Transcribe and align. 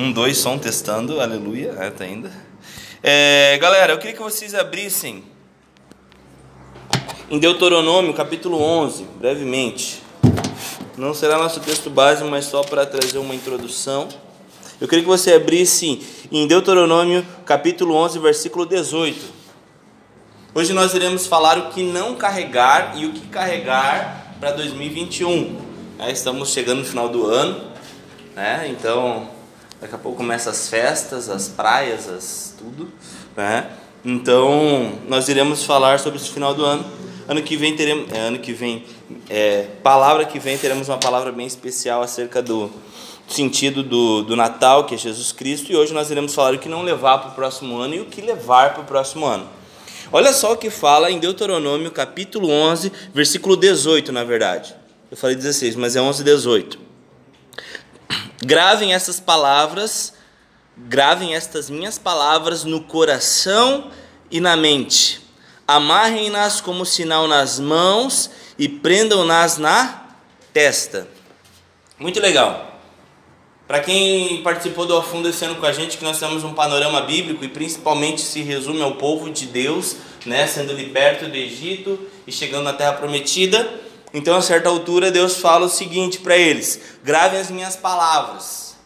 Um, 0.00 0.12
dois, 0.12 0.38
som 0.38 0.56
testando, 0.56 1.20
aleluia, 1.20 1.74
é, 1.78 1.90
tá 1.90 2.04
ainda. 2.04 2.32
É, 3.02 3.58
galera, 3.60 3.92
eu 3.92 3.98
queria 3.98 4.16
que 4.16 4.22
vocês 4.22 4.54
abrissem 4.54 5.22
em 7.28 7.38
Deuteronômio, 7.38 8.14
capítulo 8.14 8.58
11, 8.62 9.04
brevemente. 9.18 10.02
Não 10.96 11.12
será 11.12 11.36
nosso 11.36 11.60
texto 11.60 11.90
base, 11.90 12.24
mas 12.24 12.46
só 12.46 12.62
para 12.62 12.86
trazer 12.86 13.18
uma 13.18 13.34
introdução. 13.34 14.08
Eu 14.80 14.88
queria 14.88 15.04
que 15.04 15.10
você 15.10 15.34
abrisse 15.34 16.00
em 16.32 16.46
Deuteronômio, 16.46 17.22
capítulo 17.44 17.94
11, 17.94 18.20
versículo 18.20 18.64
18. 18.64 19.20
Hoje 20.54 20.72
nós 20.72 20.94
iremos 20.94 21.26
falar 21.26 21.58
o 21.58 21.68
que 21.72 21.82
não 21.82 22.14
carregar 22.14 22.96
e 22.96 23.04
o 23.04 23.12
que 23.12 23.26
carregar 23.26 24.34
para 24.40 24.52
2021. 24.52 25.60
É, 25.98 26.10
estamos 26.10 26.54
chegando 26.54 26.78
no 26.78 26.86
final 26.86 27.10
do 27.10 27.26
ano, 27.26 27.70
né? 28.34 28.66
então 28.70 29.38
daqui 29.80 29.94
a 29.94 29.98
pouco 29.98 30.18
começam 30.18 30.52
as 30.52 30.68
festas, 30.68 31.28
as 31.28 31.48
praias, 31.48 32.08
as 32.08 32.54
tudo. 32.58 32.88
Né? 33.36 33.66
Então 34.04 34.92
nós 35.08 35.28
iremos 35.28 35.64
falar 35.64 35.98
sobre 35.98 36.18
esse 36.18 36.30
final 36.30 36.54
do 36.54 36.64
ano. 36.64 36.84
Ano 37.28 37.42
que 37.42 37.56
vem 37.56 37.76
teremos, 37.76 38.12
é, 38.12 38.18
ano 38.18 38.38
que 38.40 38.52
vem, 38.52 38.84
é, 39.28 39.66
palavra 39.82 40.24
que 40.24 40.38
vem 40.38 40.58
teremos 40.58 40.88
uma 40.88 40.98
palavra 40.98 41.30
bem 41.30 41.46
especial 41.46 42.02
acerca 42.02 42.42
do 42.42 42.70
sentido 43.28 43.84
do, 43.84 44.22
do 44.22 44.34
Natal, 44.34 44.84
que 44.84 44.96
é 44.96 44.98
Jesus 44.98 45.30
Cristo, 45.30 45.70
e 45.70 45.76
hoje 45.76 45.94
nós 45.94 46.10
iremos 46.10 46.34
falar 46.34 46.54
o 46.54 46.58
que 46.58 46.68
não 46.68 46.82
levar 46.82 47.18
para 47.18 47.30
o 47.30 47.34
próximo 47.34 47.78
ano 47.78 47.94
e 47.94 48.00
o 48.00 48.06
que 48.06 48.20
levar 48.20 48.74
para 48.74 48.82
o 48.82 48.84
próximo 48.84 49.26
ano. 49.26 49.48
Olha 50.12 50.32
só 50.32 50.54
o 50.54 50.56
que 50.56 50.70
fala 50.70 51.08
em 51.08 51.20
Deuteronômio, 51.20 51.92
capítulo 51.92 52.50
11, 52.50 52.90
versículo 53.14 53.56
18, 53.56 54.10
na 54.10 54.24
verdade. 54.24 54.74
Eu 55.08 55.16
falei 55.16 55.36
16, 55.36 55.76
mas 55.76 55.94
é 55.94 56.00
11, 56.00 56.24
18. 56.24 56.89
Gravem 58.42 58.94
essas 58.94 59.20
palavras, 59.20 60.14
gravem 60.76 61.34
estas 61.34 61.68
minhas 61.68 61.98
palavras 61.98 62.64
no 62.64 62.80
coração 62.82 63.90
e 64.30 64.40
na 64.40 64.56
mente. 64.56 65.20
Amarrem-nas 65.68 66.60
como 66.60 66.86
sinal 66.86 67.28
nas 67.28 67.60
mãos 67.60 68.30
e 68.58 68.68
prendam-nas 68.68 69.58
na 69.58 70.06
testa. 70.52 71.06
Muito 71.98 72.18
legal. 72.18 72.80
Para 73.68 73.80
quem 73.80 74.42
participou 74.42 74.84
do 74.84 74.96
Afundo 74.96 75.28
esse 75.28 75.44
ano 75.44 75.54
com 75.54 75.66
a 75.66 75.72
gente, 75.72 75.96
que 75.96 76.02
nós 76.02 76.18
temos 76.18 76.42
um 76.42 76.54
panorama 76.54 77.02
bíblico 77.02 77.44
e 77.44 77.48
principalmente 77.48 78.20
se 78.20 78.42
resume 78.42 78.82
ao 78.82 78.96
povo 78.96 79.30
de 79.30 79.46
Deus, 79.46 79.96
né, 80.26 80.46
sendo 80.46 80.72
liberto 80.72 81.28
do 81.28 81.36
Egito 81.36 81.96
e 82.26 82.32
chegando 82.32 82.64
na 82.64 82.72
Terra 82.72 82.94
Prometida. 82.94 83.79
Então, 84.12 84.36
a 84.36 84.42
certa 84.42 84.68
altura, 84.68 85.10
Deus 85.10 85.36
fala 85.36 85.66
o 85.66 85.70
seguinte 85.70 86.18
para 86.18 86.36
eles: 86.36 86.80
gravem 87.02 87.40
as 87.40 87.50
minhas 87.50 87.76
palavras. 87.76 88.76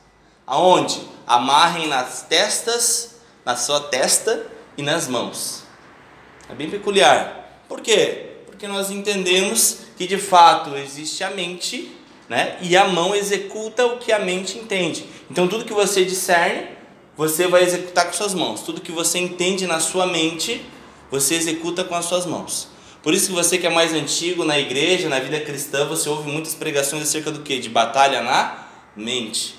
Aonde? 0.46 1.00
Amarrem 1.26 1.88
nas 1.88 2.22
testas, 2.22 3.16
na 3.44 3.56
sua 3.56 3.80
testa 3.80 4.46
e 4.76 4.82
nas 4.82 5.08
mãos. 5.08 5.62
É 6.50 6.54
bem 6.54 6.68
peculiar. 6.68 7.62
Por 7.66 7.80
quê? 7.80 8.32
Porque 8.46 8.68
nós 8.68 8.90
entendemos 8.90 9.78
que 9.96 10.06
de 10.06 10.18
fato 10.18 10.76
existe 10.76 11.24
a 11.24 11.30
mente 11.30 11.94
né? 12.28 12.56
E 12.60 12.76
a 12.76 12.88
mão 12.88 13.14
executa 13.14 13.86
o 13.86 13.98
que 13.98 14.12
a 14.12 14.18
mente 14.18 14.58
entende. 14.58 15.06
Então 15.30 15.46
tudo 15.46 15.64
que 15.64 15.72
você 15.72 16.04
discerne, 16.04 16.68
você 17.16 17.46
vai 17.46 17.62
executar 17.62 18.06
com 18.06 18.12
suas 18.12 18.34
mãos. 18.34 18.62
Tudo 18.62 18.80
que 18.80 18.92
você 18.92 19.18
entende 19.18 19.66
na 19.66 19.80
sua 19.80 20.06
mente, 20.06 20.64
você 21.10 21.34
executa 21.34 21.84
com 21.84 21.94
as 21.94 22.06
suas 22.06 22.26
mãos. 22.26 22.68
Por 23.04 23.12
isso 23.12 23.28
que 23.28 23.34
você 23.34 23.58
que 23.58 23.66
é 23.66 23.70
mais 23.70 23.92
antigo 23.92 24.46
na 24.46 24.58
igreja, 24.58 25.10
na 25.10 25.20
vida 25.20 25.38
cristã, 25.38 25.84
você 25.84 26.08
ouve 26.08 26.30
muitas 26.30 26.54
pregações 26.54 27.02
acerca 27.02 27.30
do 27.30 27.40
que? 27.40 27.58
De 27.58 27.68
batalha 27.68 28.22
na 28.22 28.66
mente, 28.96 29.56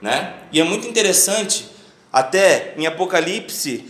né? 0.00 0.36
E 0.50 0.58
é 0.58 0.64
muito 0.64 0.88
interessante 0.88 1.66
até 2.10 2.72
em 2.78 2.86
Apocalipse, 2.86 3.84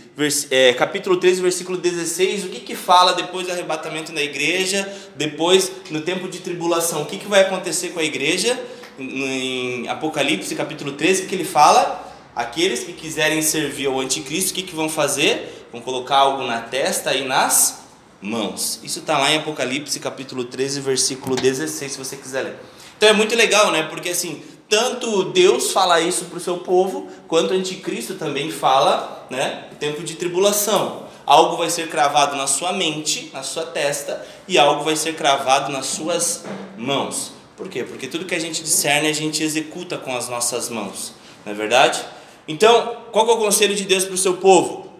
é, 0.51 0.73
capítulo 0.73 1.15
13, 1.15 1.41
versículo 1.41 1.77
16, 1.77 2.43
o 2.43 2.49
que, 2.49 2.59
que 2.59 2.75
fala 2.75 3.13
depois 3.13 3.47
do 3.47 3.53
arrebatamento 3.53 4.11
da 4.11 4.21
igreja, 4.21 4.85
depois 5.15 5.71
no 5.89 6.01
tempo 6.01 6.27
de 6.27 6.39
tribulação, 6.39 7.03
o 7.03 7.05
que, 7.05 7.17
que 7.17 7.27
vai 7.27 7.39
acontecer 7.39 7.91
com 7.91 8.01
a 8.01 8.03
igreja? 8.03 8.61
Em 8.99 9.87
Apocalipse, 9.87 10.53
capítulo 10.55 10.91
13, 10.91 11.25
que 11.25 11.33
ele 11.33 11.45
fala: 11.45 12.13
aqueles 12.35 12.83
que 12.83 12.91
quiserem 12.91 13.41
servir 13.41 13.87
ao 13.87 13.97
anticristo, 13.97 14.51
o 14.51 14.55
que, 14.55 14.63
que 14.63 14.75
vão 14.75 14.89
fazer? 14.89 15.67
Vão 15.71 15.79
colocar 15.79 16.17
algo 16.17 16.43
na 16.43 16.59
testa 16.59 17.13
e 17.13 17.23
nas 17.23 17.78
mãos. 18.21 18.79
Isso 18.83 18.99
está 18.99 19.17
lá 19.17 19.31
em 19.31 19.37
Apocalipse, 19.37 19.99
capítulo 19.99 20.43
13, 20.45 20.81
versículo 20.81 21.35
16, 21.35 21.91
se 21.91 21.97
você 21.97 22.15
quiser 22.15 22.43
ler. 22.43 22.55
Então 22.97 23.09
é 23.09 23.13
muito 23.13 23.35
legal, 23.35 23.71
né? 23.71 23.83
Porque 23.83 24.09
assim, 24.09 24.43
tanto 24.67 25.25
Deus 25.31 25.71
fala 25.71 25.99
isso 25.99 26.25
para 26.25 26.37
o 26.37 26.41
seu 26.41 26.57
povo, 26.57 27.07
quanto 27.27 27.51
o 27.51 27.57
anticristo 27.57 28.15
também 28.15 28.51
fala, 28.51 29.25
né? 29.29 29.65
Tempo 29.79 30.03
de 30.03 30.15
tribulação. 30.15 31.07
Algo 31.25 31.57
vai 31.57 31.69
ser 31.69 31.89
cravado 31.89 32.35
na 32.35 32.47
sua 32.47 32.73
mente, 32.73 33.29
na 33.33 33.43
sua 33.43 33.63
testa, 33.63 34.25
e 34.47 34.57
algo 34.57 34.83
vai 34.83 34.95
ser 34.95 35.15
cravado 35.15 35.71
nas 35.71 35.85
suas 35.85 36.43
mãos. 36.77 37.31
Por 37.55 37.67
quê? 37.67 37.83
Porque 37.83 38.07
tudo 38.07 38.25
que 38.25 38.35
a 38.35 38.39
gente 38.39 38.63
discerne, 38.63 39.07
a 39.07 39.13
gente 39.13 39.43
executa 39.43 39.97
com 39.97 40.15
as 40.15 40.27
nossas 40.27 40.69
mãos. 40.69 41.13
Não 41.45 41.53
é 41.53 41.55
verdade? 41.55 42.03
Então, 42.47 42.97
qual 43.11 43.29
é 43.29 43.31
o 43.33 43.37
conselho 43.37 43.75
de 43.75 43.83
Deus 43.83 44.05
para 44.05 44.15
o 44.15 44.17
seu 44.17 44.37
povo? 44.37 44.91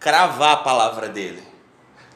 Cravar 0.00 0.52
a 0.52 0.56
palavra 0.56 1.08
dele. 1.08 1.42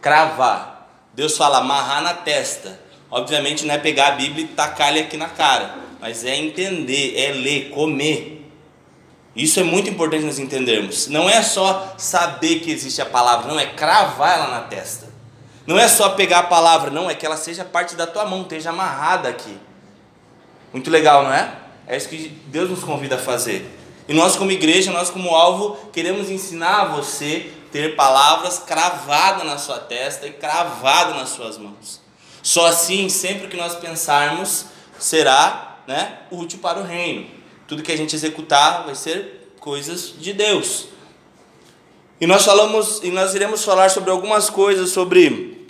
Cravar. 0.00 0.88
Deus 1.14 1.36
fala 1.36 1.58
amarrar 1.58 2.02
na 2.02 2.14
testa. 2.14 2.80
Obviamente 3.10 3.64
não 3.64 3.74
é 3.74 3.78
pegar 3.78 4.08
a 4.08 4.12
Bíblia 4.12 4.44
e 4.44 4.48
tacar-lhe 4.48 5.00
aqui 5.00 5.16
na 5.16 5.28
cara 5.28 5.88
mas 6.00 6.24
é 6.24 6.36
entender, 6.36 7.14
é 7.16 7.32
ler, 7.32 7.70
comer. 7.70 8.36
Isso 9.34 9.60
é 9.60 9.62
muito 9.62 9.90
importante 9.90 10.24
nós 10.24 10.38
entendermos. 10.38 11.08
Não 11.08 11.28
é 11.28 11.42
só 11.42 11.94
saber 11.96 12.60
que 12.60 12.70
existe 12.70 13.00
a 13.00 13.06
palavra, 13.06 13.48
não 13.48 13.58
é 13.58 13.66
cravar 13.66 14.38
ela 14.38 14.48
na 14.48 14.60
testa. 14.62 15.08
Não 15.66 15.78
é 15.78 15.86
só 15.86 16.10
pegar 16.10 16.40
a 16.40 16.42
palavra, 16.44 16.90
não, 16.90 17.10
é 17.10 17.14
que 17.14 17.26
ela 17.26 17.36
seja 17.36 17.64
parte 17.64 17.94
da 17.94 18.06
tua 18.06 18.24
mão, 18.24 18.42
esteja 18.42 18.70
amarrada 18.70 19.28
aqui. 19.28 19.58
Muito 20.72 20.90
legal, 20.90 21.24
não 21.24 21.32
é? 21.32 21.52
É 21.86 21.96
isso 21.96 22.08
que 22.08 22.28
Deus 22.46 22.70
nos 22.70 22.82
convida 22.82 23.16
a 23.16 23.18
fazer. 23.18 23.68
E 24.08 24.14
nós, 24.14 24.34
como 24.34 24.50
igreja, 24.50 24.90
nós, 24.90 25.10
como 25.10 25.34
alvo, 25.34 25.76
queremos 25.92 26.30
ensinar 26.30 26.80
a 26.80 26.84
você 26.86 27.50
ter 27.70 27.96
palavras 27.96 28.58
cravadas 28.58 29.44
na 29.44 29.58
sua 29.58 29.78
testa 29.78 30.26
e 30.26 30.32
cravadas 30.32 31.16
nas 31.16 31.28
suas 31.30 31.58
mãos. 31.58 32.00
Só 32.42 32.66
assim, 32.66 33.08
sempre 33.08 33.48
que 33.48 33.56
nós 33.56 33.74
pensarmos, 33.74 34.66
será 34.98 35.78
né, 35.86 36.20
útil 36.30 36.58
para 36.60 36.78
o 36.78 36.84
reino. 36.84 37.28
Tudo 37.66 37.82
que 37.82 37.92
a 37.92 37.96
gente 37.96 38.14
executar 38.14 38.84
vai 38.84 38.94
ser 38.94 39.52
coisas 39.60 40.14
de 40.18 40.32
Deus. 40.32 40.88
E 42.20 42.26
nós 42.26 42.44
falamos 42.44 43.00
e 43.02 43.10
nós 43.10 43.34
iremos 43.34 43.64
falar 43.64 43.90
sobre 43.90 44.10
algumas 44.10 44.50
coisas 44.50 44.90
sobre 44.90 45.66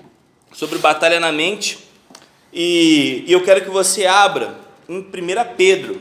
sobre 0.52 0.78
batalha 0.78 1.20
na 1.20 1.30
mente. 1.30 1.78
E, 2.52 3.24
e 3.26 3.32
eu 3.32 3.42
quero 3.42 3.62
que 3.62 3.70
você 3.70 4.06
abra 4.06 4.58
em 4.88 5.00
1 5.00 5.04
Pedro. 5.56 6.00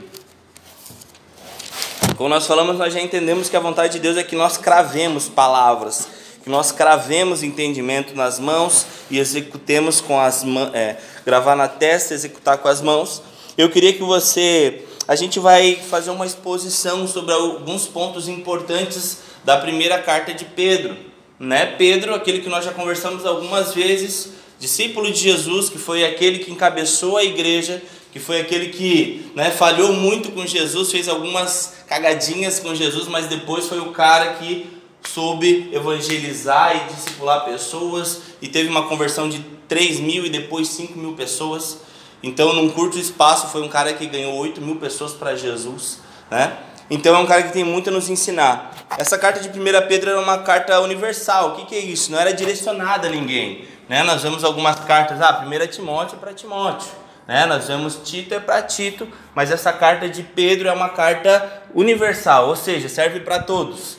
Como 2.17 2.29
nós 2.29 2.47
falamos, 2.47 2.79
nós 2.79 2.91
já 2.91 2.99
entendemos 2.99 3.47
que 3.47 3.55
a 3.55 3.59
vontade 3.59 3.93
de 3.93 3.99
Deus 3.99 4.17
é 4.17 4.23
que 4.23 4.35
nós 4.35 4.57
cravemos 4.57 5.29
palavras, 5.29 6.07
que 6.43 6.49
nós 6.49 6.71
cravemos 6.71 7.43
entendimento 7.43 8.15
nas 8.15 8.39
mãos 8.39 8.87
e 9.11 9.19
executemos 9.19 10.01
com 10.01 10.19
as 10.19 10.43
mãos, 10.43 10.73
é, 10.73 10.97
gravar 11.23 11.55
na 11.55 11.67
testa, 11.67 12.15
executar 12.15 12.57
com 12.57 12.67
as 12.67 12.81
mãos. 12.81 13.21
Eu 13.55 13.69
queria 13.69 13.93
que 13.93 14.01
você. 14.01 14.81
A 15.07 15.15
gente 15.15 15.39
vai 15.39 15.75
fazer 15.75 16.09
uma 16.09 16.25
exposição 16.25 17.07
sobre 17.07 17.35
alguns 17.35 17.85
pontos 17.85 18.27
importantes 18.27 19.19
da 19.45 19.57
primeira 19.57 19.99
carta 19.99 20.33
de 20.33 20.43
Pedro. 20.43 20.97
Né? 21.39 21.67
Pedro, 21.77 22.15
aquele 22.15 22.39
que 22.39 22.49
nós 22.49 22.65
já 22.65 22.71
conversamos 22.71 23.27
algumas 23.27 23.75
vezes, 23.75 24.31
discípulo 24.59 25.11
de 25.11 25.19
Jesus, 25.19 25.69
que 25.69 25.77
foi 25.77 26.03
aquele 26.03 26.39
que 26.39 26.51
encabeçou 26.51 27.15
a 27.15 27.23
igreja, 27.23 27.79
que 28.11 28.19
foi 28.19 28.41
aquele 28.41 28.67
que 28.69 29.31
né, 29.35 29.51
falhou 29.51 29.93
muito 29.93 30.31
com 30.31 30.45
Jesus, 30.45 30.91
fez 30.91 31.07
algumas 31.07 31.75
cagadinhas 31.87 32.59
com 32.59 32.73
Jesus, 32.73 33.07
mas 33.07 33.27
depois 33.27 33.67
foi 33.67 33.79
o 33.79 33.91
cara 33.91 34.33
que 34.33 34.77
soube 35.03 35.69
evangelizar 35.73 36.75
e 36.75 36.93
discipular 36.93 37.45
pessoas 37.45 38.21
e 38.41 38.47
teve 38.47 38.69
uma 38.69 38.87
conversão 38.87 39.29
de 39.29 39.39
3 39.67 39.99
mil 39.99 40.25
e 40.25 40.29
depois 40.29 40.67
5 40.69 40.97
mil 40.97 41.13
pessoas. 41.13 41.79
Então, 42.21 42.53
num 42.53 42.69
curto 42.69 42.97
espaço, 42.97 43.47
foi 43.47 43.61
um 43.61 43.69
cara 43.69 43.93
que 43.93 44.05
ganhou 44.05 44.33
8 44.35 44.61
mil 44.61 44.77
pessoas 44.77 45.13
para 45.13 45.35
Jesus. 45.35 45.99
Né? 46.31 46.57
Então, 46.89 47.15
é 47.15 47.19
um 47.19 47.25
cara 47.25 47.43
que 47.43 47.53
tem 47.53 47.63
muito 47.63 47.89
a 47.89 47.93
nos 47.93 48.09
ensinar. 48.09 48.73
Essa 48.97 49.17
carta 49.17 49.39
de 49.39 49.49
1 49.49 49.87
Pedro 49.87 50.11
era 50.11 50.19
uma 50.19 50.39
carta 50.39 50.79
universal. 50.81 51.49
O 51.49 51.55
que, 51.55 51.65
que 51.65 51.75
é 51.75 51.79
isso? 51.79 52.11
Não 52.11 52.19
era 52.19 52.33
direcionada 52.33 53.07
a 53.07 53.11
ninguém. 53.11 53.65
Né? 53.87 54.03
Nós 54.03 54.23
vemos 54.23 54.43
algumas 54.43 54.79
cartas, 54.79 55.21
ah, 55.21 55.45
1 55.45 55.67
Timóteo 55.67 56.17
para 56.17 56.33
Timóteo. 56.33 56.89
Né? 57.27 57.45
Nós 57.45 57.67
vemos 57.67 57.99
Tito 58.03 58.33
é 58.33 58.39
para 58.39 58.61
Tito, 58.61 59.07
mas 59.35 59.51
essa 59.51 59.73
carta 59.73 60.07
de 60.07 60.23
Pedro 60.23 60.69
é 60.69 60.71
uma 60.71 60.89
carta 60.89 61.63
universal, 61.75 62.47
ou 62.47 62.55
seja, 62.55 62.87
serve 62.87 63.19
para 63.19 63.39
todos. 63.39 63.97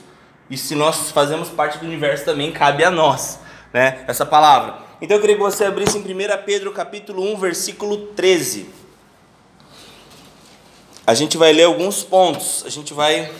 E 0.49 0.57
se 0.57 0.75
nós 0.75 1.11
fazemos 1.11 1.51
parte 1.51 1.79
do 1.79 1.85
universo 1.85 2.25
também, 2.25 2.51
cabe 2.51 2.83
a 2.83 2.91
nós 2.91 3.39
né? 3.73 4.05
essa 4.09 4.25
palavra. 4.25 4.79
Então 5.01 5.17
eu 5.17 5.21
queria 5.21 5.37
que 5.37 5.43
você 5.43 5.65
abrisse 5.65 5.99
em 5.99 6.01
1 6.01 6.07
Pedro 6.45 6.73
capítulo 6.73 7.23
1, 7.35 7.37
versículo 7.37 8.09
13. 8.09 8.71
A 11.07 11.15
gente 11.15 11.37
vai 11.37 11.53
ler 11.53 11.65
alguns 11.65 12.03
pontos, 12.03 12.65
a 12.67 12.71
gente 12.71 12.93
vai 12.93 13.31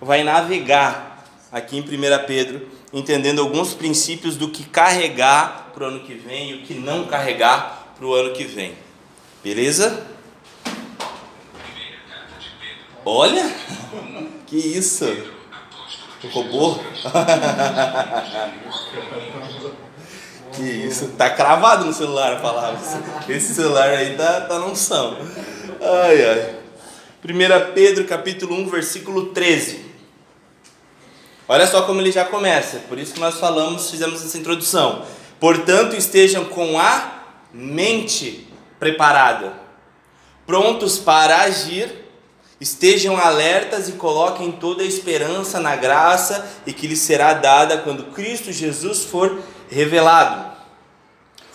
vai 0.00 0.22
navegar 0.22 1.24
aqui 1.50 1.76
em 1.76 1.80
1 1.80 2.26
Pedro, 2.26 2.68
entendendo 2.92 3.40
alguns 3.40 3.74
princípios 3.74 4.36
do 4.36 4.48
que 4.48 4.64
carregar 4.64 5.70
para 5.74 5.84
o 5.84 5.86
ano 5.86 6.00
que 6.00 6.14
vem 6.14 6.50
e 6.50 6.54
o 6.54 6.62
que 6.62 6.74
não 6.74 7.06
carregar 7.06 7.94
para 7.96 8.06
o 8.06 8.14
ano 8.14 8.32
que 8.32 8.44
vem. 8.44 8.74
Beleza? 9.42 10.06
Olha! 13.04 13.48
Que 14.46 14.56
isso? 14.56 15.04
O 16.24 16.28
robô? 16.28 16.78
que 20.56 20.62
isso? 20.62 21.08
Tá 21.16 21.30
cravado 21.30 21.84
no 21.84 21.92
celular 21.92 22.32
a 22.32 22.40
palavra. 22.40 22.80
Esse 23.28 23.54
celular 23.54 23.90
aí 23.90 24.16
tá, 24.16 24.40
tá 24.40 24.58
não 24.58 24.74
são. 24.74 25.16
Ai, 25.80 26.24
ai. 26.24 26.56
1 27.24 27.74
Pedro 27.74 28.04
capítulo 28.06 28.56
1, 28.56 28.68
versículo 28.68 29.26
13. 29.26 29.86
Olha 31.46 31.66
só 31.66 31.82
como 31.82 32.00
ele 32.00 32.10
já 32.10 32.24
começa. 32.24 32.78
Por 32.88 32.98
isso 32.98 33.14
que 33.14 33.20
nós 33.20 33.38
falamos, 33.38 33.88
fizemos 33.90 34.24
essa 34.24 34.36
introdução. 34.36 35.04
Portanto, 35.38 35.94
estejam 35.94 36.44
com 36.46 36.76
a 36.78 37.22
mente 37.52 38.47
preparada, 38.78 39.52
prontos 40.46 40.98
para 40.98 41.42
agir 41.42 42.08
Estejam 42.60 43.16
alertas 43.16 43.88
e 43.88 43.92
coloquem 43.92 44.50
toda 44.50 44.82
a 44.82 44.86
esperança 44.86 45.60
na 45.60 45.76
graça 45.76 46.44
e 46.66 46.72
que 46.72 46.88
lhes 46.88 46.98
será 46.98 47.32
dada 47.32 47.78
quando 47.78 48.12
Cristo 48.12 48.52
Jesus 48.52 49.04
for 49.04 49.40
revelado. 49.70 50.58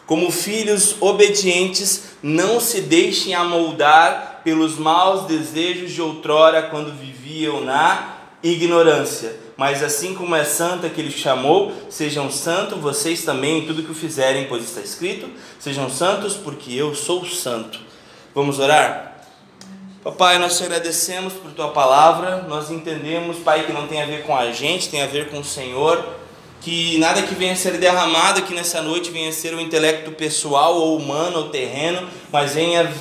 Como 0.06 0.32
filhos 0.32 0.96
obedientes, 1.02 2.04
não 2.22 2.60
se 2.60 2.82
deixem 2.82 3.34
amoldar 3.34 4.42
pelos 4.46 4.78
maus 4.78 5.26
desejos 5.26 5.92
de 5.92 6.02
outrora 6.02 6.64
quando 6.64 6.98
viviam 6.98 7.62
na 7.62 8.18
ignorância. 8.42 9.43
Mas 9.56 9.84
assim 9.84 10.16
como 10.16 10.36
é 10.36 10.44
santa 10.44 10.90
que 10.90 11.00
ele 11.00 11.12
chamou, 11.12 11.72
sejam 11.90 12.32
santos 12.32 12.80
vocês 12.80 13.24
também 13.24 13.60
em 13.60 13.66
tudo 13.68 13.84
que 13.84 13.92
o 13.92 13.96
fizerem, 13.96 14.48
pois 14.48 14.64
está 14.64 14.82
escrito: 14.82 15.30
sejam 15.60 15.90
santos, 15.90 16.34
porque 16.34 16.74
eu 16.74 16.96
sou 16.96 17.26
santo. 17.26 17.80
Vamos 18.34 18.60
orar? 18.60 19.14
Papai, 20.04 20.38
nós 20.38 20.58
te 20.58 20.64
agradecemos 20.64 21.34
por 21.34 21.52
tua 21.52 21.70
palavra. 21.70 22.46
Nós 22.50 22.70
entendemos, 22.70 23.38
Pai, 23.38 23.66
que 23.66 23.72
não 23.72 23.88
tem 23.88 24.02
a 24.02 24.06
ver 24.06 24.24
com 24.24 24.36
a 24.36 24.52
gente, 24.52 24.90
tem 24.90 25.02
a 25.02 25.08
ver 25.08 25.30
com 25.30 25.40
o 25.40 25.46
Senhor. 25.46 26.04
Que 26.60 26.98
nada 26.98 27.22
que 27.22 27.36
venha 27.36 27.54
a 27.54 27.56
ser 27.56 27.78
derramado 27.78 28.40
aqui 28.40 28.54
nessa 28.54 28.82
noite 28.82 29.12
venha 29.12 29.30
a 29.30 29.34
ser 29.34 29.54
o 29.54 29.62
intelecto 29.62 30.12
pessoal 30.12 30.76
ou 30.76 30.98
humano 30.98 31.40
ou 31.40 31.50
terreno, 31.50 32.08
mas 32.32 32.54
venha 32.54 32.92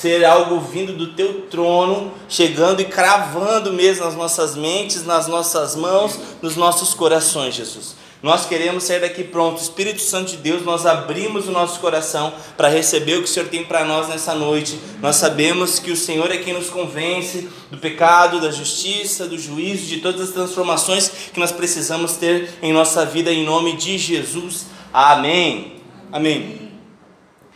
ser 0.00 0.24
algo 0.24 0.60
vindo 0.60 0.92
do 0.92 1.14
teu 1.14 1.42
trono, 1.42 2.12
chegando 2.28 2.80
e 2.80 2.84
cravando 2.84 3.72
mesmo 3.72 4.04
nas 4.04 4.14
nossas 4.14 4.54
mentes, 4.54 5.04
nas 5.04 5.26
nossas 5.26 5.74
mãos, 5.74 6.18
nos 6.40 6.56
nossos 6.56 6.94
corações, 6.94 7.54
Jesus. 7.54 7.96
Nós 8.20 8.46
queremos 8.46 8.82
sair 8.82 9.00
daqui 9.00 9.22
pronto. 9.22 9.60
Espírito 9.60 10.00
Santo 10.00 10.32
de 10.32 10.38
Deus, 10.38 10.64
nós 10.64 10.84
abrimos 10.84 11.46
o 11.46 11.52
nosso 11.52 11.78
coração 11.78 12.32
para 12.56 12.68
receber 12.68 13.14
o 13.14 13.18
que 13.18 13.28
o 13.28 13.32
Senhor 13.32 13.48
tem 13.48 13.64
para 13.64 13.84
nós 13.84 14.08
nessa 14.08 14.34
noite. 14.34 14.78
Nós 15.00 15.16
sabemos 15.16 15.78
que 15.78 15.92
o 15.92 15.96
Senhor 15.96 16.28
é 16.30 16.38
quem 16.38 16.52
nos 16.52 16.68
convence 16.68 17.48
do 17.70 17.78
pecado, 17.78 18.40
da 18.40 18.50
justiça, 18.50 19.26
do 19.26 19.38
juízo, 19.38 19.86
de 19.86 19.98
todas 19.98 20.20
as 20.20 20.30
transformações 20.30 21.08
que 21.32 21.38
nós 21.38 21.52
precisamos 21.52 22.16
ter 22.16 22.50
em 22.60 22.72
nossa 22.72 23.06
vida, 23.06 23.32
em 23.32 23.44
nome 23.44 23.76
de 23.76 23.96
Jesus. 23.96 24.66
Amém. 24.92 25.74
Amém. 26.10 26.72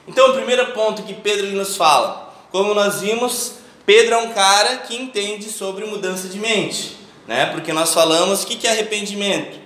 Então, 0.07 0.31
o 0.31 0.35
primeiro 0.35 0.67
ponto 0.73 1.03
que 1.03 1.15
Pedro 1.15 1.49
nos 1.53 1.77
fala, 1.77 2.32
como 2.53 2.75
nós 2.75 3.01
vimos, 3.01 3.55
Pedro 3.85 4.15
é 4.15 4.19
um 4.19 4.33
cara 4.33 4.77
que 4.79 4.95
entende 4.95 5.51
sobre 5.51 5.85
mudança 5.87 6.29
de 6.29 6.39
mente, 6.39 6.97
né? 7.27 7.47
Porque 7.47 7.73
nós 7.73 7.93
falamos 7.93 8.45
o 8.45 8.47
que 8.47 8.65
é 8.67 8.71
arrependimento 8.71 9.63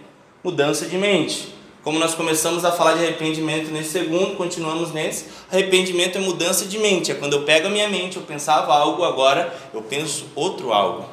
mudança 0.47 0.87
de 0.87 0.97
mente. 0.97 1.49
Como 1.83 1.99
nós 1.99 2.15
começamos 2.15 2.65
a 2.65 2.71
falar 2.71 2.95
de 2.95 3.01
arrependimento 3.01 3.69
nesse 3.73 3.91
segundo, 3.91 4.37
continuamos 4.37 4.93
nesse. 4.93 5.25
Arrependimento 5.51 6.19
é 6.19 6.21
mudança 6.21 6.67
de 6.67 6.79
mente. 6.79 7.11
É 7.11 7.15
quando 7.17 7.33
eu 7.33 7.43
pego 7.43 7.67
a 7.67 7.71
minha 7.71 7.89
mente, 7.89 8.17
eu 8.17 8.23
pensava 8.23 8.73
algo, 8.73 9.03
agora 9.03 9.53
eu 9.75 9.83
penso 9.83 10.27
outro 10.37 10.73
algo. 10.73 11.05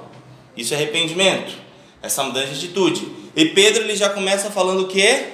Isso 0.56 0.72
é 0.76 0.78
arrependimento. 0.78 1.52
Essa 2.00 2.24
mudança 2.24 2.50
de 2.50 2.66
atitude. 2.66 3.08
E 3.36 3.46
Pedro 3.46 3.82
ele 3.82 3.96
já 3.96 4.10
começa 4.10 4.52
falando 4.52 4.86
que? 4.86 5.26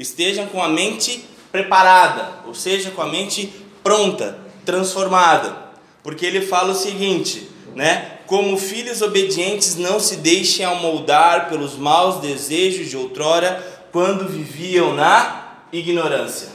Estejam 0.00 0.46
com 0.46 0.60
a 0.60 0.68
mente 0.68 1.24
preparada, 1.52 2.40
ou 2.48 2.54
seja, 2.54 2.90
com 2.90 3.02
a 3.02 3.06
mente 3.06 3.52
pronta, 3.84 4.36
transformada. 4.64 5.63
Porque 6.04 6.24
ele 6.26 6.42
fala 6.42 6.72
o 6.72 6.76
seguinte, 6.76 7.48
né? 7.74 8.18
Como 8.26 8.58
filhos 8.58 9.00
obedientes, 9.00 9.76
não 9.76 9.98
se 9.98 10.16
deixem 10.16 10.64
amoldar 10.64 11.48
pelos 11.48 11.76
maus 11.76 12.20
desejos 12.20 12.90
de 12.90 12.96
outrora, 12.96 13.72
quando 13.90 14.28
viviam 14.28 14.92
na 14.92 15.62
ignorância. 15.72 16.48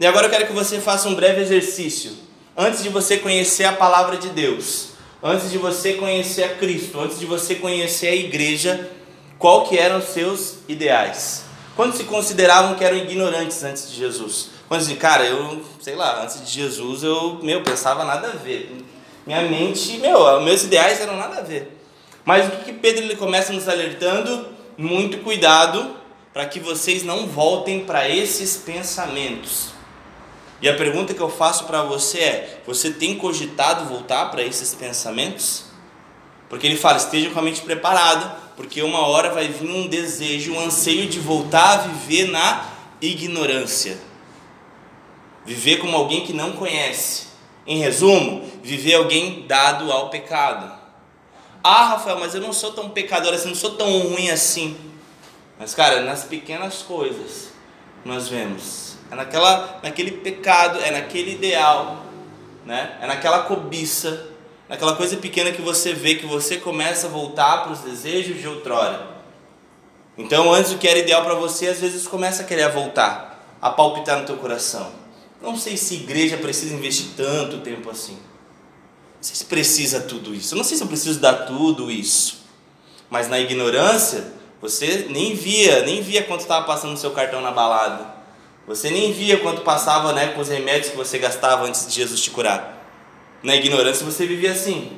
E 0.00 0.06
agora 0.06 0.26
eu 0.26 0.30
quero 0.30 0.46
que 0.46 0.52
você 0.52 0.80
faça 0.80 1.08
um 1.08 1.14
breve 1.14 1.42
exercício. 1.42 2.12
Antes 2.56 2.82
de 2.82 2.88
você 2.88 3.18
conhecer 3.18 3.64
a 3.64 3.72
palavra 3.72 4.16
de 4.16 4.30
Deus, 4.30 4.90
antes 5.22 5.50
de 5.50 5.58
você 5.58 5.94
conhecer 5.94 6.44
a 6.44 6.54
Cristo, 6.54 6.98
antes 6.98 7.18
de 7.18 7.26
você 7.26 7.56
conhecer 7.56 8.08
a 8.08 8.14
igreja, 8.14 8.90
qual 9.38 9.66
que 9.66 9.76
eram 9.76 10.00
seus 10.00 10.58
ideais? 10.66 11.44
Quando 11.76 11.96
se 11.96 12.04
consideravam 12.04 12.74
que 12.74 12.84
eram 12.84 12.96
ignorantes 12.96 13.62
antes 13.64 13.90
de 13.90 13.96
Jesus? 13.96 14.51
Quando 14.72 14.84
se, 14.84 14.94
cara, 14.94 15.26
eu, 15.26 15.62
sei 15.82 15.94
lá, 15.94 16.22
antes 16.22 16.46
de 16.46 16.50
Jesus 16.50 17.02
eu, 17.02 17.38
meu, 17.42 17.62
pensava 17.62 18.06
nada 18.06 18.28
a 18.28 18.36
ver 18.36 18.74
minha 19.26 19.42
mente, 19.42 19.98
meu, 19.98 20.40
meus 20.40 20.62
ideais 20.64 20.98
eram 20.98 21.18
nada 21.18 21.40
a 21.40 21.42
ver. 21.42 21.78
Mas 22.24 22.48
o 22.48 22.52
que, 22.52 22.64
que 22.64 22.72
Pedro 22.72 23.04
ele 23.04 23.14
começa 23.14 23.52
nos 23.52 23.68
alertando? 23.68 24.48
Muito 24.78 25.18
cuidado 25.18 25.94
para 26.32 26.46
que 26.46 26.58
vocês 26.58 27.02
não 27.02 27.26
voltem 27.26 27.84
para 27.84 28.08
esses 28.08 28.56
pensamentos. 28.56 29.74
E 30.62 30.70
a 30.70 30.74
pergunta 30.74 31.12
que 31.12 31.20
eu 31.20 31.28
faço 31.28 31.64
para 31.64 31.82
você 31.82 32.20
é: 32.20 32.62
você 32.66 32.90
tem 32.90 33.18
cogitado 33.18 33.84
voltar 33.84 34.30
para 34.30 34.42
esses 34.42 34.74
pensamentos? 34.74 35.66
Porque 36.48 36.66
ele 36.66 36.78
fala: 36.78 36.96
esteja 36.96 37.28
com 37.28 37.40
a 37.40 37.42
mente 37.42 37.60
preparada, 37.60 38.36
porque 38.56 38.80
uma 38.82 39.06
hora 39.06 39.28
vai 39.28 39.48
vir 39.48 39.68
um 39.68 39.86
desejo, 39.86 40.54
um 40.54 40.60
anseio 40.64 41.10
de 41.10 41.18
voltar 41.18 41.74
a 41.74 41.76
viver 41.88 42.30
na 42.30 42.64
ignorância. 43.02 44.10
Viver 45.44 45.78
como 45.78 45.96
alguém 45.96 46.24
que 46.24 46.32
não 46.32 46.52
conhece. 46.52 47.28
Em 47.66 47.78
resumo, 47.78 48.44
viver 48.62 48.94
alguém 48.94 49.46
dado 49.46 49.90
ao 49.90 50.08
pecado. 50.08 50.72
Ah, 51.62 51.86
Rafael, 51.90 52.18
mas 52.18 52.34
eu 52.34 52.40
não 52.40 52.52
sou 52.52 52.72
tão 52.72 52.90
pecador 52.90 53.32
assim, 53.32 53.48
não 53.48 53.54
sou 53.54 53.76
tão 53.76 54.08
ruim 54.08 54.30
assim. 54.30 54.76
Mas, 55.58 55.74
cara, 55.74 56.00
nas 56.02 56.24
pequenas 56.24 56.82
coisas 56.82 57.52
nós 58.04 58.28
vemos. 58.28 58.96
É 59.10 59.14
naquela, 59.14 59.78
naquele 59.82 60.10
pecado, 60.10 60.80
é 60.80 60.90
naquele 60.90 61.32
ideal, 61.32 62.04
né? 62.64 62.98
é 63.00 63.06
naquela 63.06 63.42
cobiça, 63.42 64.28
naquela 64.68 64.96
coisa 64.96 65.16
pequena 65.18 65.52
que 65.52 65.62
você 65.62 65.92
vê 65.92 66.14
que 66.16 66.26
você 66.26 66.56
começa 66.56 67.06
a 67.06 67.10
voltar 67.10 67.62
para 67.62 67.72
os 67.72 67.80
desejos 67.80 68.40
de 68.40 68.48
outrora. 68.48 69.06
Então, 70.16 70.52
antes 70.52 70.72
o 70.72 70.78
que 70.78 70.88
era 70.88 70.98
ideal 70.98 71.22
para 71.22 71.34
você, 71.34 71.68
às 71.68 71.80
vezes 71.80 72.06
começa 72.06 72.42
a 72.42 72.46
querer 72.46 72.68
voltar, 72.70 73.46
a 73.60 73.70
palpitar 73.70 74.18
no 74.18 74.26
teu 74.26 74.36
coração. 74.36 75.01
Não 75.42 75.56
sei 75.56 75.76
se 75.76 75.94
igreja 75.94 76.36
precisa 76.36 76.72
investir 76.72 77.08
tanto 77.16 77.58
tempo 77.58 77.90
assim. 77.90 78.12
Não 78.14 79.22
sei 79.22 79.34
se 79.34 79.44
precisa 79.44 80.00
tudo 80.00 80.32
isso. 80.34 80.54
Eu 80.54 80.58
não 80.58 80.64
sei 80.64 80.76
se 80.76 80.82
eu 80.82 80.86
preciso 80.86 81.18
dar 81.18 81.46
tudo 81.46 81.90
isso. 81.90 82.42
Mas 83.10 83.28
na 83.28 83.40
ignorância, 83.40 84.32
você 84.60 85.06
nem 85.10 85.34
via, 85.34 85.82
nem 85.82 86.00
via 86.00 86.22
quanto 86.22 86.40
estava 86.40 86.64
passando 86.64 86.92
no 86.92 86.96
seu 86.96 87.10
cartão 87.10 87.40
na 87.40 87.50
balada. 87.50 88.06
Você 88.66 88.90
nem 88.90 89.12
via 89.12 89.38
quanto 89.38 89.62
passava 89.62 90.12
né, 90.12 90.28
com 90.28 90.40
os 90.40 90.48
remédios 90.48 90.90
que 90.90 90.96
você 90.96 91.18
gastava 91.18 91.66
antes 91.66 91.88
de 91.88 91.94
Jesus 91.94 92.22
te 92.22 92.30
curar. 92.30 92.80
Na 93.42 93.56
ignorância 93.56 94.06
você 94.06 94.24
vivia 94.24 94.52
assim. 94.52 94.96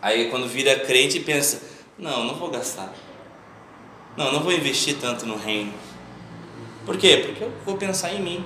Aí 0.00 0.30
quando 0.30 0.46
vira 0.46 0.78
crente 0.78 1.18
pensa, 1.18 1.60
não, 1.98 2.24
não 2.24 2.36
vou 2.36 2.48
gastar. 2.48 2.94
Não, 4.16 4.32
não 4.32 4.40
vou 4.40 4.52
investir 4.52 4.96
tanto 5.00 5.26
no 5.26 5.36
reino. 5.36 5.74
Por 6.86 6.96
quê? 6.96 7.24
Porque 7.26 7.42
eu 7.42 7.52
vou 7.66 7.76
pensar 7.76 8.14
em 8.14 8.22
mim. 8.22 8.44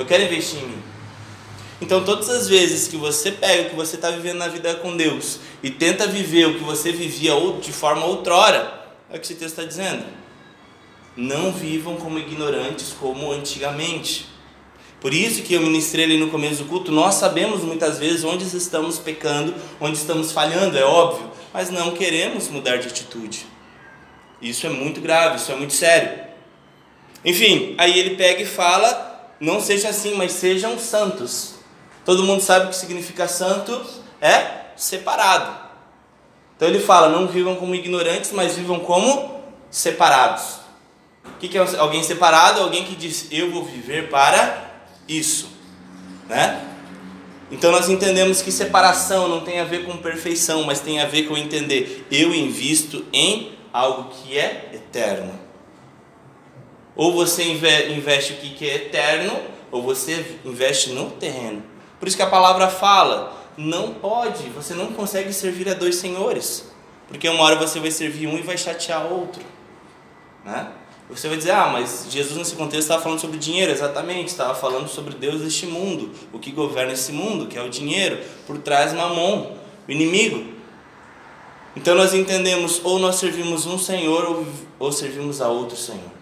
Eu 0.00 0.06
quero 0.06 0.22
investir 0.22 0.58
em 0.58 0.66
mim. 0.66 0.82
Então, 1.78 2.02
todas 2.02 2.30
as 2.30 2.48
vezes 2.48 2.88
que 2.88 2.96
você 2.96 3.32
pega 3.32 3.64
o 3.64 3.70
que 3.70 3.76
você 3.76 3.96
está 3.96 4.10
vivendo 4.10 4.38
na 4.38 4.48
vida 4.48 4.74
com 4.76 4.96
Deus 4.96 5.40
e 5.62 5.68
tenta 5.68 6.06
viver 6.06 6.46
o 6.46 6.54
que 6.54 6.64
você 6.64 6.90
vivia 6.90 7.34
de 7.60 7.70
forma 7.70 8.06
outrora, 8.06 8.82
é 9.10 9.16
o 9.18 9.20
que 9.20 9.26
esse 9.26 9.34
texto 9.34 9.58
está 9.58 9.64
dizendo. 9.64 10.02
Não 11.14 11.52
vivam 11.52 11.96
como 11.96 12.18
ignorantes 12.18 12.94
como 12.98 13.30
antigamente. 13.30 14.26
Por 15.02 15.12
isso 15.12 15.42
que 15.42 15.52
eu 15.52 15.60
ministrei 15.60 16.06
ali 16.06 16.16
no 16.16 16.30
começo 16.30 16.62
do 16.62 16.64
culto, 16.70 16.90
nós 16.90 17.16
sabemos 17.16 17.62
muitas 17.62 17.98
vezes 17.98 18.24
onde 18.24 18.44
estamos 18.56 18.98
pecando, 18.98 19.54
onde 19.78 19.98
estamos 19.98 20.32
falhando, 20.32 20.78
é 20.78 20.84
óbvio, 20.84 21.30
mas 21.52 21.68
não 21.68 21.90
queremos 21.90 22.48
mudar 22.48 22.78
de 22.78 22.88
atitude. 22.88 23.44
Isso 24.40 24.66
é 24.66 24.70
muito 24.70 24.98
grave, 24.98 25.36
isso 25.36 25.52
é 25.52 25.56
muito 25.56 25.74
sério. 25.74 26.24
Enfim, 27.22 27.74
aí 27.76 27.98
ele 27.98 28.16
pega 28.16 28.40
e 28.40 28.46
fala 28.46 29.09
não 29.40 29.60
seja 29.60 29.88
assim, 29.88 30.14
mas 30.14 30.32
sejam 30.32 30.78
santos. 30.78 31.54
Todo 32.04 32.24
mundo 32.24 32.42
sabe 32.42 32.66
o 32.66 32.68
que 32.68 32.76
significa 32.76 33.26
santo? 33.26 33.80
É 34.20 34.66
separado. 34.76 35.70
Então 36.56 36.68
ele 36.68 36.80
fala: 36.80 37.08
não 37.08 37.26
vivam 37.26 37.56
como 37.56 37.74
ignorantes, 37.74 38.32
mas 38.32 38.56
vivam 38.56 38.80
como 38.80 39.40
separados. 39.70 40.60
O 41.24 41.38
que 41.38 41.56
é 41.56 41.78
alguém 41.78 42.02
separado? 42.02 42.60
Alguém 42.60 42.84
que 42.84 42.94
diz: 42.94 43.28
eu 43.30 43.50
vou 43.50 43.64
viver 43.64 44.10
para 44.10 44.70
isso, 45.08 45.48
né? 46.28 46.66
Então 47.50 47.72
nós 47.72 47.88
entendemos 47.88 48.42
que 48.42 48.52
separação 48.52 49.28
não 49.28 49.40
tem 49.40 49.58
a 49.58 49.64
ver 49.64 49.84
com 49.84 49.96
perfeição, 49.96 50.62
mas 50.62 50.80
tem 50.80 51.00
a 51.00 51.06
ver 51.06 51.24
com 51.24 51.36
entender 51.36 52.06
eu 52.10 52.32
invisto 52.34 53.04
em 53.12 53.52
algo 53.72 54.10
que 54.10 54.38
é 54.38 54.70
eterno. 54.72 55.49
Ou 56.96 57.12
você 57.12 57.44
investe 57.44 58.32
o 58.32 58.36
que 58.36 58.68
é 58.68 58.74
eterno, 58.74 59.38
ou 59.70 59.82
você 59.82 60.38
investe 60.44 60.90
no 60.90 61.10
terreno. 61.10 61.62
Por 61.98 62.08
isso 62.08 62.16
que 62.16 62.22
a 62.22 62.26
palavra 62.26 62.68
fala, 62.68 63.38
não 63.56 63.94
pode, 63.94 64.44
você 64.50 64.74
não 64.74 64.92
consegue 64.92 65.32
servir 65.32 65.68
a 65.68 65.74
dois 65.74 65.96
senhores. 65.96 66.70
Porque 67.08 67.28
uma 67.28 67.42
hora 67.42 67.56
você 67.56 67.78
vai 67.78 67.90
servir 67.90 68.26
um 68.26 68.38
e 68.38 68.42
vai 68.42 68.56
chatear 68.56 69.12
outro. 69.12 69.42
Né? 70.44 70.72
Você 71.10 71.26
vai 71.26 71.36
dizer, 71.36 71.50
ah, 71.50 71.68
mas 71.68 72.06
Jesus 72.08 72.38
nesse 72.38 72.54
contexto 72.54 72.82
estava 72.82 73.02
falando 73.02 73.20
sobre 73.20 73.36
dinheiro, 73.36 73.72
exatamente, 73.72 74.28
estava 74.28 74.54
falando 74.54 74.88
sobre 74.88 75.14
Deus 75.14 75.40
deste 75.40 75.66
mundo, 75.66 76.12
o 76.32 76.38
que 76.38 76.52
governa 76.52 76.92
esse 76.92 77.10
mundo, 77.10 77.48
que 77.48 77.58
é 77.58 77.62
o 77.62 77.68
dinheiro, 77.68 78.20
por 78.46 78.58
trás 78.58 78.92
mamon, 78.92 79.56
o 79.88 79.90
inimigo. 79.90 80.54
Então 81.74 81.96
nós 81.96 82.14
entendemos, 82.14 82.80
ou 82.84 83.00
nós 83.00 83.16
servimos 83.16 83.66
um 83.66 83.76
Senhor, 83.76 84.24
ou, 84.24 84.46
ou 84.78 84.92
servimos 84.92 85.40
a 85.40 85.48
outro 85.48 85.76
Senhor. 85.76 86.19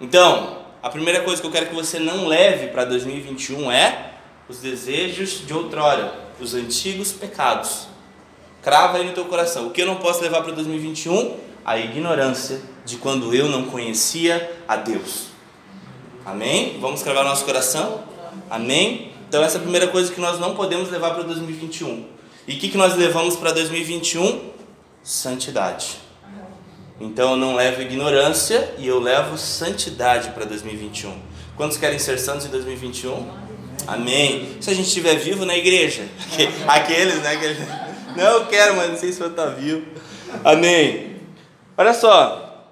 Então, 0.00 0.58
a 0.82 0.90
primeira 0.90 1.22
coisa 1.22 1.40
que 1.40 1.46
eu 1.46 1.50
quero 1.50 1.66
que 1.66 1.74
você 1.74 1.98
não 1.98 2.26
leve 2.26 2.68
para 2.68 2.84
2021 2.84 3.70
é 3.70 4.12
os 4.48 4.58
desejos 4.58 5.46
de 5.46 5.52
outrora, 5.52 6.14
os 6.40 6.54
antigos 6.54 7.12
pecados. 7.12 7.88
Crava 8.62 8.98
aí 8.98 9.06
no 9.06 9.12
teu 9.12 9.24
coração. 9.24 9.68
O 9.68 9.70
que 9.70 9.82
eu 9.82 9.86
não 9.86 9.96
posso 9.96 10.22
levar 10.22 10.42
para 10.42 10.52
2021? 10.52 11.36
A 11.64 11.78
ignorância 11.78 12.60
de 12.84 12.96
quando 12.96 13.34
eu 13.34 13.48
não 13.48 13.64
conhecia 13.64 14.62
a 14.68 14.76
Deus. 14.76 15.26
Amém? 16.24 16.78
Vamos 16.80 17.02
cravar 17.02 17.24
no 17.24 17.30
nosso 17.30 17.44
coração? 17.44 18.04
Amém? 18.50 19.12
Então 19.28 19.42
essa 19.42 19.56
é 19.56 19.58
a 19.58 19.62
primeira 19.62 19.88
coisa 19.88 20.12
que 20.12 20.20
nós 20.20 20.38
não 20.38 20.54
podemos 20.54 20.90
levar 20.90 21.14
para 21.14 21.24
2021. 21.24 22.06
E 22.46 22.54
o 22.54 22.58
que, 22.58 22.68
que 22.68 22.76
nós 22.76 22.96
levamos 22.96 23.34
para 23.34 23.50
2021? 23.52 24.50
Santidade. 25.02 26.05
Então 27.00 27.32
eu 27.32 27.36
não 27.36 27.54
levo 27.54 27.82
ignorância 27.82 28.74
e 28.78 28.86
eu 28.86 28.98
levo 28.98 29.36
santidade 29.36 30.30
para 30.30 30.44
2021. 30.44 31.14
Quantos 31.56 31.76
querem 31.76 31.98
ser 31.98 32.18
santos 32.18 32.46
em 32.46 32.48
2021? 32.48 33.28
Amém. 33.86 34.56
Se 34.60 34.70
a 34.70 34.74
gente 34.74 34.88
estiver 34.88 35.14
vivo 35.16 35.44
na 35.44 35.56
igreja. 35.56 36.04
Aqueles, 36.66 37.16
né? 37.16 37.32
Aqueles... 37.32 37.58
Não, 38.16 38.24
eu 38.24 38.46
quero, 38.46 38.76
mas 38.76 38.90
não 38.90 38.96
sei 38.96 39.12
se 39.12 39.20
eu 39.20 39.28
estar 39.28 39.48
vivo. 39.48 39.84
Amém. 40.42 41.16
Olha 41.76 41.92
só. 41.92 42.64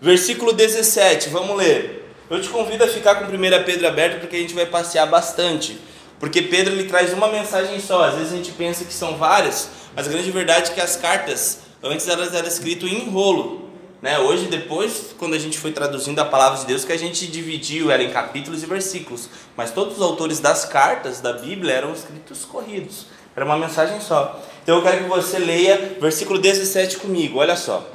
Versículo 0.00 0.54
17, 0.54 1.28
vamos 1.28 1.54
ler. 1.54 2.10
Eu 2.30 2.40
te 2.40 2.48
convido 2.48 2.82
a 2.82 2.88
ficar 2.88 3.16
com 3.16 3.24
1 3.26 3.64
Pedro 3.66 3.86
aberto 3.86 4.20
porque 4.20 4.36
a 4.36 4.38
gente 4.38 4.54
vai 4.54 4.64
passear 4.64 5.06
bastante. 5.06 5.78
Porque 6.18 6.40
Pedro 6.40 6.72
ele 6.72 6.84
traz 6.84 7.12
uma 7.12 7.28
mensagem 7.28 7.78
só. 7.78 8.04
Às 8.04 8.14
vezes 8.14 8.32
a 8.32 8.36
gente 8.36 8.52
pensa 8.52 8.86
que 8.86 8.94
são 8.94 9.18
várias, 9.18 9.68
mas 9.94 10.06
a 10.08 10.10
grande 10.10 10.30
verdade 10.30 10.70
é 10.70 10.74
que 10.74 10.80
as 10.80 10.96
cartas 10.96 11.58
Antes 11.84 12.08
elas 12.08 12.32
eram 12.32 12.48
escritas 12.48 12.90
em 12.90 13.10
rolo. 13.10 13.68
Né? 14.00 14.18
Hoje, 14.18 14.46
depois, 14.46 15.14
quando 15.18 15.34
a 15.34 15.38
gente 15.38 15.58
foi 15.58 15.70
traduzindo 15.70 16.18
a 16.18 16.24
palavra 16.24 16.58
de 16.58 16.66
Deus, 16.66 16.82
que 16.82 16.92
a 16.92 16.98
gente 16.98 17.26
dividiu, 17.26 17.90
era 17.90 18.02
em 18.02 18.10
capítulos 18.10 18.62
e 18.62 18.66
versículos. 18.66 19.28
Mas 19.54 19.70
todos 19.70 19.96
os 19.96 20.02
autores 20.02 20.40
das 20.40 20.64
cartas 20.64 21.20
da 21.20 21.34
Bíblia 21.34 21.74
eram 21.74 21.92
escritos 21.92 22.44
corridos. 22.46 23.06
Era 23.36 23.44
uma 23.44 23.58
mensagem 23.58 24.00
só. 24.00 24.42
Então 24.62 24.76
eu 24.76 24.82
quero 24.82 25.04
que 25.04 25.10
você 25.10 25.38
leia 25.38 25.96
versículo 26.00 26.38
17 26.38 26.98
comigo, 26.98 27.38
olha 27.38 27.56
só. 27.56 27.86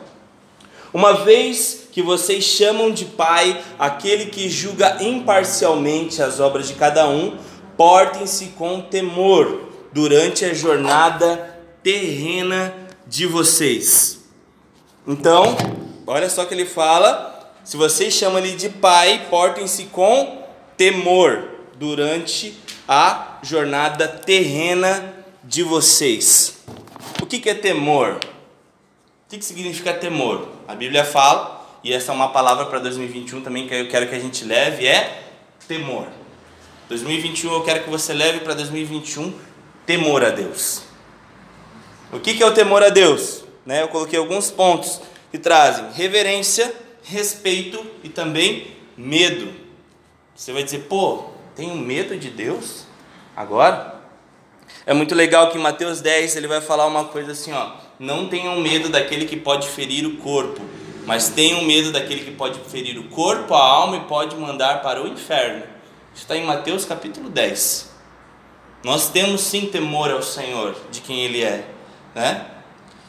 Uma 0.94 1.14
vez 1.24 1.88
que 1.92 2.02
vocês 2.02 2.44
chamam 2.44 2.92
de 2.92 3.06
Pai 3.06 3.60
aquele 3.78 4.28
que 4.28 4.50
julga 4.50 5.02
imparcialmente 5.02 6.22
as 6.22 6.40
obras 6.40 6.68
de 6.68 6.76
cada 6.76 7.08
um, 7.08 7.38
portem-se 7.78 8.48
com 8.58 8.82
temor 8.82 9.70
durante 9.94 10.46
a 10.46 10.54
jornada 10.54 11.58
terrena 11.82 12.89
de 13.10 13.26
vocês. 13.26 14.20
Então, 15.06 15.58
olha 16.06 16.30
só 16.30 16.46
que 16.46 16.54
ele 16.54 16.66
fala: 16.66 17.52
se 17.64 17.76
vocês 17.76 18.14
chamam 18.14 18.40
ele 18.40 18.56
de 18.56 18.70
pai, 18.70 19.26
portem-se 19.30 19.86
com 19.86 20.48
temor 20.78 21.50
durante 21.78 22.54
a 22.88 23.40
jornada 23.42 24.08
terrena 24.08 25.26
de 25.44 25.64
vocês. 25.64 26.60
O 27.22 27.26
que, 27.26 27.40
que 27.40 27.50
é 27.50 27.56
temor? 27.56 28.20
O 29.26 29.30
que, 29.30 29.38
que 29.40 29.46
significa 29.46 29.94
temor? 29.94 30.48
A 30.68 30.76
Bíblia 30.76 31.04
fala, 31.04 31.80
e 31.84 31.92
essa 31.92 32.12
é 32.12 32.16
uma 32.16 32.30
palavra 32.30 32.66
para 32.66 32.80
2021 32.80 33.42
também 33.42 33.68
que 33.68 33.74
eu 33.74 33.88
quero 33.88 34.08
que 34.08 34.16
a 34.16 34.20
gente 34.20 34.46
leve, 34.46 34.86
é 34.86 35.24
temor. 35.68 36.08
2021 36.88 37.54
eu 37.54 37.64
quero 37.64 37.84
que 37.84 37.90
você 37.90 38.14
leve 38.14 38.40
para 38.40 38.54
2021 38.54 39.34
temor 39.86 40.24
a 40.24 40.30
Deus. 40.30 40.89
O 42.12 42.20
que 42.20 42.42
é 42.42 42.46
o 42.46 42.54
temor 42.54 42.82
a 42.82 42.90
Deus? 42.90 43.44
Né? 43.64 43.84
Eu 43.84 43.88
coloquei 43.88 44.18
alguns 44.18 44.50
pontos 44.50 45.00
que 45.30 45.38
trazem 45.38 45.92
reverência, 45.94 46.74
respeito 47.04 47.86
e 48.04 48.10
também 48.10 48.76
medo. 48.98 49.54
Você 50.36 50.52
vai 50.52 50.64
dizer, 50.64 50.86
pô, 50.90 51.26
tenho 51.56 51.76
medo 51.76 52.18
de 52.18 52.32
Deus? 52.32 52.88
Agora? 53.36 54.00
É 54.88 54.94
muito 54.94 55.14
legal 55.14 55.52
que 55.52 55.58
em 55.60 55.62
Mateus 55.62 56.02
10 56.02 56.36
ele 56.36 56.48
vai 56.48 56.62
falar 56.62 56.88
uma 56.88 57.06
coisa 57.06 57.32
assim, 57.34 57.52
ó, 57.54 57.74
não 58.00 58.28
tenham 58.28 58.60
medo 58.60 58.90
daquele 58.90 59.26
que 59.26 59.38
pode 59.38 59.68
ferir 59.68 60.06
o 60.08 60.18
corpo, 60.18 60.62
mas 61.06 61.30
tenham 61.30 61.64
medo 61.64 61.92
daquele 61.92 62.24
que 62.24 62.32
pode 62.32 62.60
ferir 62.72 62.98
o 62.98 63.08
corpo, 63.10 63.54
a 63.54 63.64
alma 63.64 63.98
e 63.98 64.02
pode 64.02 64.36
mandar 64.36 64.82
para 64.82 65.04
o 65.04 65.08
inferno. 65.08 65.64
Isso 66.14 66.24
está 66.24 66.36
em 66.36 66.44
Mateus 66.44 66.86
capítulo 66.86 67.30
10. 67.30 67.90
Nós 68.84 69.10
temos 69.10 69.42
sim 69.42 69.68
temor 69.68 70.10
ao 70.10 70.24
Senhor, 70.24 70.76
de 70.90 71.02
quem 71.02 71.20
Ele 71.24 71.44
é 71.44 71.66
né? 72.14 72.46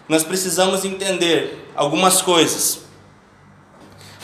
Nós 0.09 0.25
precisamos 0.25 0.85
entender 0.85 1.71
algumas 1.75 2.21
coisas. 2.21 2.81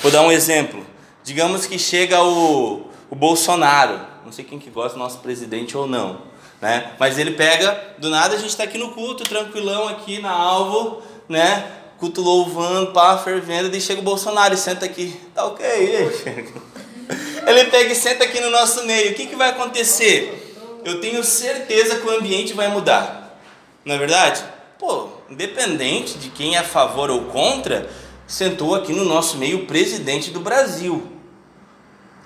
Vou 0.03 0.11
dar 0.11 0.23
um 0.23 0.33
exemplo. 0.33 0.85
Digamos 1.23 1.67
que 1.67 1.79
chega 1.79 2.23
o, 2.23 2.91
o 3.11 3.15
Bolsonaro, 3.15 4.01
não 4.25 4.33
sei 4.33 4.45
quem 4.45 4.59
que 4.59 4.71
gosta 4.71 4.95
do 4.95 4.99
nosso 4.99 5.19
presidente 5.19 5.77
ou 5.77 5.87
não, 5.87 6.23
né? 6.61 6.93
Mas 6.99 7.19
ele 7.19 7.33
pega, 7.33 7.95
do 7.99 8.11
nada 8.11 8.35
a 8.35 8.39
gente 8.39 8.51
está 8.51 8.65
aqui 8.65 8.79
no 8.79 8.91
culto, 8.91 9.25
tranquilão 9.25 9.89
aqui 9.89 10.21
na 10.21 10.31
alvo, 10.31 11.03
né? 11.29 11.65
Culto 11.99 12.21
louvando, 12.21 12.93
pá, 12.93 13.17
fervendo, 13.19 13.75
e 13.75 13.81
chega 13.81 14.01
o 14.01 14.05
Bolsonaro 14.05 14.55
e 14.55 14.57
senta 14.57 14.85
aqui, 14.85 15.19
tá 15.35 15.45
ok? 15.47 15.67
Ele 17.47 17.65
pega 17.71 17.93
e 17.93 17.95
senta 17.95 18.25
aqui 18.25 18.41
no 18.41 18.51
nosso 18.51 18.85
meio. 18.85 19.13
O 19.13 19.15
que, 19.15 19.27
que 19.27 19.37
vai 19.37 19.51
acontecer? 19.51 20.57
Eu 20.85 21.01
tenho 21.01 21.23
certeza 21.23 21.97
que 21.97 22.07
o 22.07 22.11
ambiente 22.11 22.53
vai 22.53 22.69
mudar. 22.69 23.39
Não 23.85 23.95
é 23.95 23.99
verdade? 23.99 24.45
Pô, 24.79 25.09
independente 25.31 26.19
de 26.19 26.29
quem 26.29 26.55
é 26.55 26.59
a 26.59 26.65
favor 26.65 27.11
ou 27.11 27.25
contra, 27.25 27.89
sentou 28.27 28.75
aqui 28.75 28.93
no 28.93 29.05
nosso 29.05 29.39
meio 29.39 29.61
o 29.61 29.67
presidente 29.67 30.31
do 30.31 30.41
Brasil. 30.41 31.13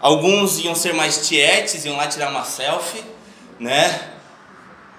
Alguns 0.01 0.59
iam 0.59 0.75
ser 0.75 0.93
mais 0.93 1.29
tietes, 1.29 1.85
iam 1.85 1.97
lá 1.97 2.09
tirar 2.09 2.29
uma 2.31 2.45
selfie, 2.45 3.05
né? 3.59 4.01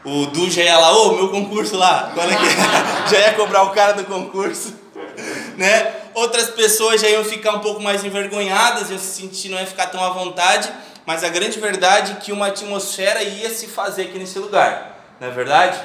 O 0.06 0.28
Du 0.28 0.50
já 0.50 0.64
ia 0.64 0.78
lá, 0.78 0.96
ô, 0.96 1.10
oh, 1.10 1.12
meu 1.14 1.30
concurso 1.30 1.76
lá, 1.76 2.12
quando 2.14 2.32
é 2.32 2.36
que 2.38 2.46
já 3.14 3.20
ia 3.20 3.34
cobrar 3.34 3.64
o 3.64 3.72
cara 3.72 3.94
do 3.94 4.06
concurso, 4.06 4.74
né? 5.58 5.94
Outras 6.14 6.50
pessoas 6.52 7.02
já 7.02 7.10
iam 7.10 7.24
ficar 7.24 7.52
um 7.54 7.60
pouco 7.60 7.82
mais 7.82 8.06
envergonhadas, 8.06 8.90
iam 8.90 9.00
se 9.00 9.22
sentir, 9.22 9.50
não 9.50 9.60
ia 9.60 9.68
ficar 9.68 9.88
tão 9.88 10.02
à 10.04 10.10
vontade, 10.10 10.72
mas 11.06 11.22
a 11.24 11.30
grande 11.30 11.60
verdade 11.60 12.14
é 12.14 12.16
que 12.16 12.32
uma 12.32 12.48
atmosfera 12.48 13.22
ia 13.22 13.50
se 13.50 13.68
fazer 13.68 14.04
aqui 14.04 14.18
nesse 14.18 14.40
lugar, 14.40 15.16
não 15.20 15.28
é 15.28 15.32
verdade? 15.32 15.78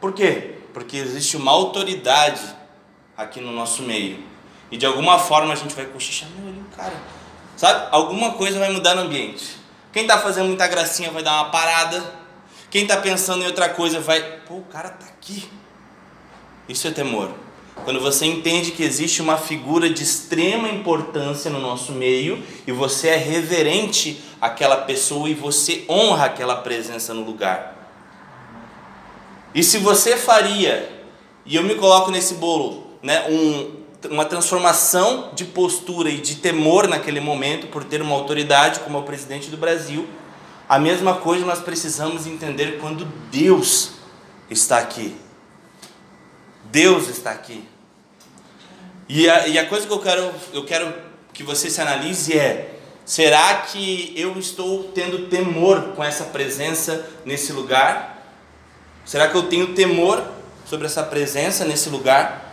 Por 0.00 0.14
quê? 0.14 0.59
Porque 0.72 0.96
existe 0.96 1.36
uma 1.36 1.50
autoridade 1.50 2.40
aqui 3.16 3.40
no 3.40 3.52
nosso 3.52 3.82
meio. 3.82 4.22
E 4.70 4.76
de 4.76 4.86
alguma 4.86 5.18
forma 5.18 5.52
a 5.52 5.56
gente 5.56 5.74
vai 5.74 5.84
cochichar, 5.86 6.28
meu, 6.38 6.48
ali 6.48 6.60
o 6.60 6.76
cara. 6.76 6.94
Sabe? 7.56 7.88
Alguma 7.90 8.32
coisa 8.32 8.58
vai 8.58 8.70
mudar 8.70 8.94
no 8.94 9.02
ambiente. 9.02 9.56
Quem 9.92 10.02
está 10.02 10.18
fazendo 10.18 10.46
muita 10.46 10.66
gracinha 10.66 11.10
vai 11.10 11.22
dar 11.22 11.34
uma 11.34 11.50
parada. 11.50 12.02
Quem 12.70 12.82
está 12.82 12.96
pensando 12.96 13.42
em 13.42 13.46
outra 13.46 13.68
coisa 13.68 14.00
vai, 14.00 14.22
pô, 14.46 14.54
o 14.54 14.62
cara 14.62 14.88
está 14.88 15.06
aqui. 15.06 15.48
Isso 16.68 16.86
é 16.86 16.90
temor. 16.92 17.32
Quando 17.84 18.00
você 18.00 18.26
entende 18.26 18.72
que 18.72 18.82
existe 18.82 19.22
uma 19.22 19.36
figura 19.36 19.90
de 19.90 20.02
extrema 20.02 20.68
importância 20.68 21.50
no 21.50 21.58
nosso 21.58 21.92
meio 21.92 22.42
e 22.66 22.72
você 22.72 23.08
é 23.08 23.16
reverente 23.16 24.22
àquela 24.40 24.76
pessoa 24.76 25.28
e 25.28 25.34
você 25.34 25.84
honra 25.88 26.26
aquela 26.26 26.56
presença 26.56 27.12
no 27.14 27.24
lugar. 27.24 27.79
E 29.54 29.64
se 29.64 29.78
você 29.78 30.16
faria, 30.16 30.88
e 31.44 31.56
eu 31.56 31.62
me 31.62 31.74
coloco 31.74 32.10
nesse 32.10 32.34
bolo, 32.34 32.86
né, 33.02 33.26
um, 33.28 33.80
uma 34.08 34.24
transformação 34.24 35.30
de 35.34 35.44
postura 35.44 36.08
e 36.08 36.18
de 36.18 36.36
temor 36.36 36.86
naquele 36.86 37.20
momento 37.20 37.66
por 37.66 37.84
ter 37.84 38.00
uma 38.00 38.14
autoridade 38.14 38.80
como 38.80 38.96
é 38.96 39.00
o 39.00 39.04
presidente 39.04 39.50
do 39.50 39.56
Brasil, 39.56 40.08
a 40.68 40.78
mesma 40.78 41.16
coisa 41.16 41.44
nós 41.44 41.58
precisamos 41.58 42.26
entender 42.26 42.78
quando 42.78 43.04
Deus 43.30 43.92
está 44.48 44.78
aqui. 44.78 45.16
Deus 46.70 47.08
está 47.08 47.32
aqui. 47.32 47.64
E 49.08 49.28
a, 49.28 49.48
e 49.48 49.58
a 49.58 49.66
coisa 49.66 49.86
que 49.86 49.92
eu 49.92 49.98
quero, 49.98 50.32
eu 50.52 50.64
quero 50.64 50.94
que 51.32 51.42
você 51.42 51.68
se 51.68 51.80
analise 51.80 52.38
é: 52.38 52.78
será 53.04 53.56
que 53.62 54.14
eu 54.16 54.38
estou 54.38 54.84
tendo 54.94 55.26
temor 55.26 55.94
com 55.96 56.04
essa 56.04 56.24
presença 56.26 57.10
nesse 57.24 57.52
lugar? 57.52 58.19
Será 59.04 59.28
que 59.28 59.36
eu 59.36 59.44
tenho 59.44 59.74
temor 59.74 60.22
sobre 60.64 60.86
essa 60.86 61.02
presença 61.02 61.64
nesse 61.64 61.88
lugar? 61.88 62.50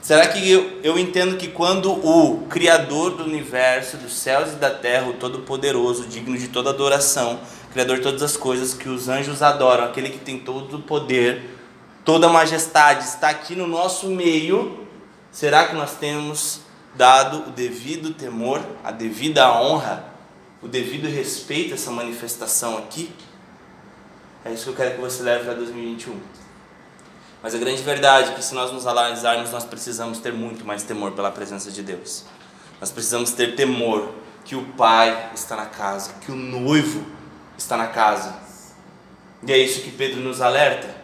Será 0.00 0.26
que 0.28 0.50
eu, 0.50 0.80
eu 0.82 0.98
entendo 0.98 1.36
que 1.36 1.48
quando 1.48 1.92
o 1.92 2.46
Criador 2.48 3.12
do 3.12 3.24
universo, 3.24 3.98
dos 3.98 4.14
céus 4.14 4.52
e 4.52 4.56
da 4.56 4.70
terra, 4.70 5.08
o 5.08 5.12
Todo-Poderoso, 5.14 6.06
digno 6.06 6.38
de 6.38 6.48
toda 6.48 6.70
adoração, 6.70 7.38
Criador 7.72 7.98
de 7.98 8.02
todas 8.02 8.22
as 8.22 8.36
coisas, 8.36 8.72
que 8.74 8.88
os 8.88 9.08
anjos 9.08 9.42
adoram, 9.42 9.84
aquele 9.84 10.08
que 10.08 10.18
tem 10.18 10.38
todo 10.38 10.78
o 10.78 10.82
poder, 10.82 11.42
toda 12.04 12.26
a 12.26 12.30
majestade, 12.30 13.04
está 13.04 13.28
aqui 13.28 13.54
no 13.54 13.66
nosso 13.66 14.08
meio, 14.08 14.86
será 15.30 15.68
que 15.68 15.74
nós 15.74 15.92
temos 15.92 16.62
dado 16.96 17.48
o 17.48 17.50
devido 17.50 18.12
temor, 18.12 18.60
a 18.82 18.90
devida 18.90 19.52
honra, 19.52 20.04
o 20.62 20.66
devido 20.66 21.06
respeito 21.08 21.72
a 21.72 21.74
essa 21.74 21.90
manifestação 21.90 22.78
aqui? 22.78 23.12
É 24.44 24.52
isso 24.52 24.64
que 24.64 24.70
eu 24.70 24.74
quero 24.74 24.94
que 24.94 25.00
você 25.00 25.22
leve 25.22 25.44
para 25.44 25.54
2021. 25.54 26.18
Mas 27.42 27.54
a 27.54 27.58
grande 27.58 27.82
verdade 27.82 28.30
é 28.30 28.34
que 28.34 28.44
se 28.44 28.54
nós 28.54 28.72
nos 28.72 28.86
analisarmos, 28.86 29.50
nós 29.50 29.64
precisamos 29.64 30.18
ter 30.18 30.32
muito 30.32 30.64
mais 30.64 30.82
temor 30.82 31.12
pela 31.12 31.30
presença 31.30 31.70
de 31.70 31.82
Deus. 31.82 32.24
Nós 32.80 32.90
precisamos 32.90 33.32
ter 33.32 33.54
temor 33.56 34.10
que 34.44 34.56
o 34.56 34.64
Pai 34.72 35.30
está 35.34 35.56
na 35.56 35.66
casa, 35.66 36.14
que 36.20 36.32
o 36.32 36.36
noivo 36.36 37.04
está 37.56 37.76
na 37.76 37.86
casa. 37.86 38.34
E 39.46 39.52
é 39.52 39.58
isso 39.58 39.82
que 39.82 39.90
Pedro 39.90 40.20
nos 40.20 40.40
alerta. 40.40 41.00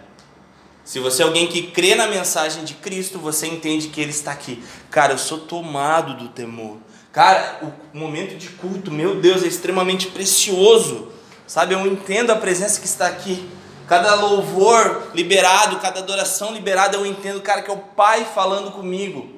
Se 0.85 0.99
você 0.99 1.23
é 1.23 1.27
alguém 1.27 1.47
que 1.47 1.71
crê 1.71 1.95
na 1.95 2.07
mensagem 2.07 2.65
de 2.65 2.75
Cristo, 2.75 3.19
você 3.19 3.47
entende 3.47 3.89
que 3.89 4.01
Ele 4.01 4.11
está 4.11 4.33
aqui. 4.33 4.63
Cara, 4.91 5.15
eu 5.15 5.19
sou 5.19 5.41
tomado 5.41 6.17
do 6.17 6.29
temor. 6.29 6.79
Cara, 7.13 7.61
o 7.93 7.99
momento 7.99 8.37
de 8.37 8.51
culto, 8.51 8.91
meu 8.91 9.21
Deus, 9.21 9.43
é 9.43 9.47
extremamente 9.47 10.09
precioso. 10.09 11.11
Sabe, 11.47 11.75
eu 11.75 11.87
entendo 11.87 12.31
a 12.31 12.37
presença 12.37 12.81
que 12.81 12.87
está 12.87 13.07
aqui. 13.07 13.49
Cada 13.87 14.15
louvor 14.17 15.11
liberado, 15.15 15.79
cada 15.79 16.01
adoração 16.01 16.53
liberada, 16.53 16.97
eu 16.97 17.07
entendo, 17.07 17.41
cara, 17.41 17.63
que 17.63 17.71
é 17.71 17.75
o 17.75 17.79
Pai 17.79 18.25
falando 18.25 18.73
comigo. 18.73 19.31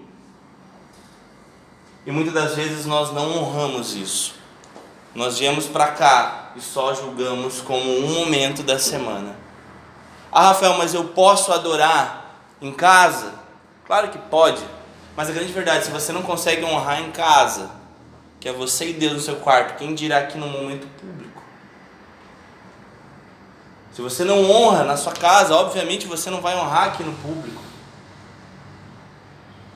E 2.07 2.11
muitas 2.11 2.33
das 2.33 2.55
vezes 2.55 2.87
nós 2.87 3.13
não 3.13 3.37
honramos 3.37 3.95
isso. 3.95 4.35
Nós 5.15 5.39
viemos 5.39 5.67
para 5.67 5.89
cá 5.89 6.53
e 6.57 6.61
só 6.61 6.95
julgamos 6.95 7.61
como 7.61 7.99
um 7.99 8.09
momento 8.21 8.63
da 8.63 8.79
semana. 8.79 9.37
Ah, 10.33 10.49
Rafael, 10.49 10.79
mas 10.79 10.95
eu 10.95 11.05
posso 11.05 11.53
adorar 11.53 12.41
em 12.61 12.73
casa? 12.73 13.35
Claro 13.87 14.09
que 14.09 14.19
pode. 14.19 14.63
Mas 15.17 15.29
a 15.29 15.33
grande 15.33 15.53
verdade, 15.53 15.85
se 15.85 15.91
você 15.91 16.13
não 16.13 16.23
consegue 16.23 16.65
honrar 16.65 17.01
em 17.03 17.11
casa, 17.11 17.71
que 18.41 18.49
é 18.49 18.53
você 18.53 18.91
e 18.91 18.93
Deus 18.93 19.15
no 19.15 19.21
seu 19.21 19.37
quarto, 19.37 19.77
quem 19.77 19.95
dirá 19.95 20.19
aqui 20.19 20.39
no 20.39 20.47
momento 20.47 20.87
público? 20.99 21.43
Se 23.99 24.03
você 24.03 24.23
não 24.23 24.49
honra 24.49 24.85
na 24.85 24.97
sua 24.97 25.13
casa, 25.13 25.57
obviamente 25.57 26.07
você 26.07 26.31
não 26.31 26.41
vai 26.41 26.57
honrar 26.57 26.85
aqui 26.85 27.03
no 27.03 27.13
público. 27.15 27.61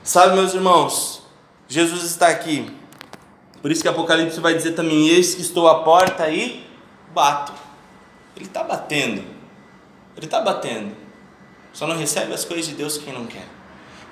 Sabe, 0.01 0.33
meus 0.33 0.53
irmãos, 0.53 1.23
Jesus 1.67 2.03
está 2.03 2.29
aqui. 2.29 2.73
Por 3.61 3.69
isso 3.69 3.81
que 3.81 3.87
Apocalipse 3.89 4.39
vai 4.39 4.53
dizer 4.53 4.75
também: 4.75 5.09
Eis 5.09 5.35
que 5.35 5.41
estou 5.41 5.67
à 5.67 5.83
porta 5.83 6.29
e 6.29 6.65
bato. 7.13 7.51
Ele 8.37 8.45
está 8.45 8.63
batendo. 8.63 9.25
Ele 10.15 10.25
está 10.25 10.39
batendo. 10.39 10.95
Só 11.73 11.85
não 11.85 11.97
recebe 11.97 12.33
as 12.33 12.45
coisas 12.45 12.65
de 12.65 12.75
Deus 12.75 12.97
quem 12.97 13.11
não 13.11 13.25
quer. 13.25 13.49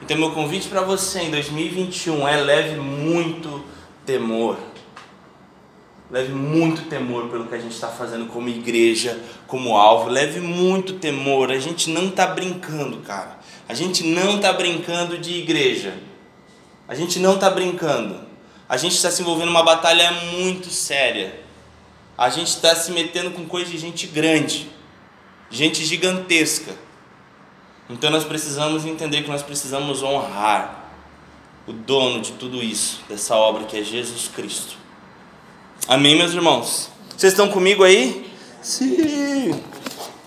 Então, 0.02 0.18
meu 0.18 0.32
convite 0.32 0.68
para 0.68 0.82
você 0.82 1.22
em 1.22 1.32
2021 1.32 2.28
é 2.28 2.36
leve 2.36 2.76
muito 2.76 3.64
temor 4.06 4.58
Leve 6.12 6.34
muito 6.34 6.90
temor 6.90 7.30
pelo 7.30 7.48
que 7.48 7.56
a 7.56 7.58
gente 7.58 7.72
está 7.74 7.88
fazendo 7.88 8.26
como 8.26 8.50
igreja, 8.50 9.18
como 9.48 9.78
alvo. 9.78 10.10
Leve 10.10 10.42
muito 10.42 10.94
temor. 10.94 11.50
A 11.50 11.58
gente 11.58 11.90
não 11.90 12.10
está 12.10 12.28
brincando, 12.28 12.98
cara. 12.98 13.40
A 13.70 13.74
gente 13.74 14.04
não 14.04 14.36
está 14.36 14.52
brincando 14.52 15.18
de 15.18 15.34
igreja. 15.36 15.98
A 16.86 16.94
gente 16.94 17.18
não 17.18 17.36
está 17.36 17.50
brincando. 17.50 18.20
A 18.68 18.76
gente 18.76 18.94
está 18.96 19.10
se 19.10 19.22
envolvendo 19.22 19.48
numa 19.48 19.64
batalha 19.64 20.12
muito 20.12 20.70
séria. 20.70 21.40
A 22.18 22.30
gente 22.30 22.50
está 22.50 22.76
se 22.76 22.92
metendo 22.92 23.32
com 23.32 23.46
coisa 23.46 23.72
de 23.72 23.78
gente 23.78 24.06
grande, 24.08 24.70
gente 25.50 25.84
gigantesca. 25.86 26.76
Então 27.90 28.10
nós 28.10 28.26
precisamos 28.26 28.86
entender 28.86 29.24
que 29.24 29.30
nós 29.30 29.42
precisamos 29.42 30.04
honrar 30.04 30.92
o 31.66 31.72
dono 31.72 32.20
de 32.22 32.34
tudo 32.34 32.62
isso, 32.62 33.02
dessa 33.08 33.36
obra 33.36 33.64
que 33.64 33.78
é 33.78 33.84
Jesus 33.84 34.28
Cristo. 34.28 34.81
Amém, 35.92 36.16
meus 36.16 36.32
irmãos? 36.32 36.90
Vocês 37.18 37.34
estão 37.34 37.50
comigo 37.50 37.84
aí? 37.84 38.26
Sim. 38.62 39.62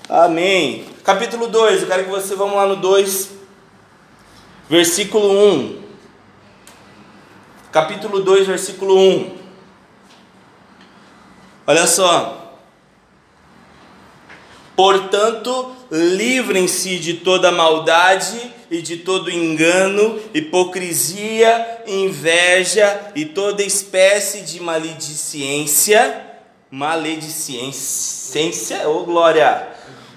Amém. 0.07 0.85
Capítulo 1.03 1.47
2, 1.47 1.81
eu 1.81 1.89
quero 1.89 2.05
que 2.05 2.11
você 2.11 2.35
vamos 2.37 2.55
lá 2.55 2.67
no 2.67 2.77
2, 2.77 3.31
versículo 4.69 5.27
1. 5.27 5.83
Capítulo 7.73 8.23
2, 8.23 8.47
versículo 8.47 8.95
1. 8.95 9.39
Olha 11.67 11.87
só. 11.87 12.61
Portanto, 14.77 15.75
livrem-se 15.91 16.99
de 16.99 17.15
toda 17.15 17.51
maldade 17.51 18.53
e 18.75 18.83
de 18.83 18.99
todo 18.99 19.31
engano, 19.31 20.21
hipocrisia, 20.35 21.83
inveja 21.87 23.13
e 23.15 23.25
toda 23.25 23.63
espécie 23.63 24.41
de 24.41 24.61
maledicência. 24.61 26.23
Maledicência, 26.69 28.89
ô 28.89 29.03
oh 29.03 29.05
glória! 29.05 29.69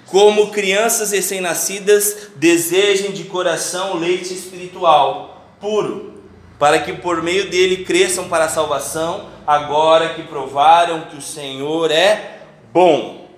Como 0.06 0.50
crianças 0.50 1.12
recém-nascidas 1.12 2.30
desejem 2.34 3.12
de 3.12 3.22
coração 3.24 3.96
leite 3.96 4.34
espiritual 4.34 5.54
puro, 5.60 6.24
para 6.58 6.80
que 6.80 6.94
por 6.94 7.22
meio 7.22 7.48
dele 7.48 7.84
cresçam 7.84 8.28
para 8.28 8.46
a 8.46 8.48
salvação, 8.48 9.28
agora 9.46 10.14
que 10.14 10.24
provaram 10.24 11.02
que 11.02 11.16
o 11.16 11.22
Senhor 11.22 11.92
é 11.92 12.40
bom. 12.72 13.28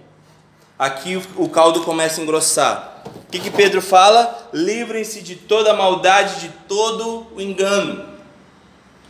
Aqui 0.78 1.22
o 1.36 1.48
caldo 1.50 1.82
começa 1.82 2.20
a 2.20 2.24
engrossar. 2.24 2.89
O 3.30 3.32
que, 3.32 3.38
que 3.38 3.50
Pedro 3.52 3.80
fala? 3.80 4.50
Livrem-se 4.52 5.22
de 5.22 5.36
toda 5.36 5.72
maldade, 5.72 6.40
de 6.40 6.48
todo 6.66 7.28
o 7.32 7.40
engano. 7.40 8.04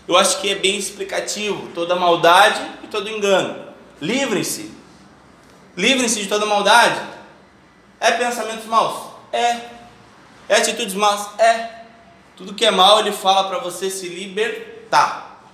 Eu 0.07 0.15
acho 0.15 0.43
que 0.43 0.51
é 0.51 0.57
bem 0.57 0.77
explicativo: 0.77 1.69
toda 1.69 1.97
maldade 1.97 2.61
e 2.85 2.87
todo 2.89 3.09
engano. 3.09 3.73
Livrem-se. 3.99 4.75
Livrem-se 5.75 6.21
de 6.21 6.29
toda 6.29 6.45
maldade. 6.45 7.01
É 7.99 8.11
pensamentos 8.11 8.67
maus? 8.67 9.07
É. 9.33 9.57
É 10.51 10.57
atitudes 10.57 10.93
más? 10.93 11.41
É. 11.41 11.85
Tudo 12.37 12.53
que 12.53 12.67
é 12.67 12.71
mal, 12.71 13.01
ele 13.01 13.13
fala 13.13 13.45
para 13.45 13.61
você 13.61 13.89
se 13.89 14.07
libertar. 14.07 15.49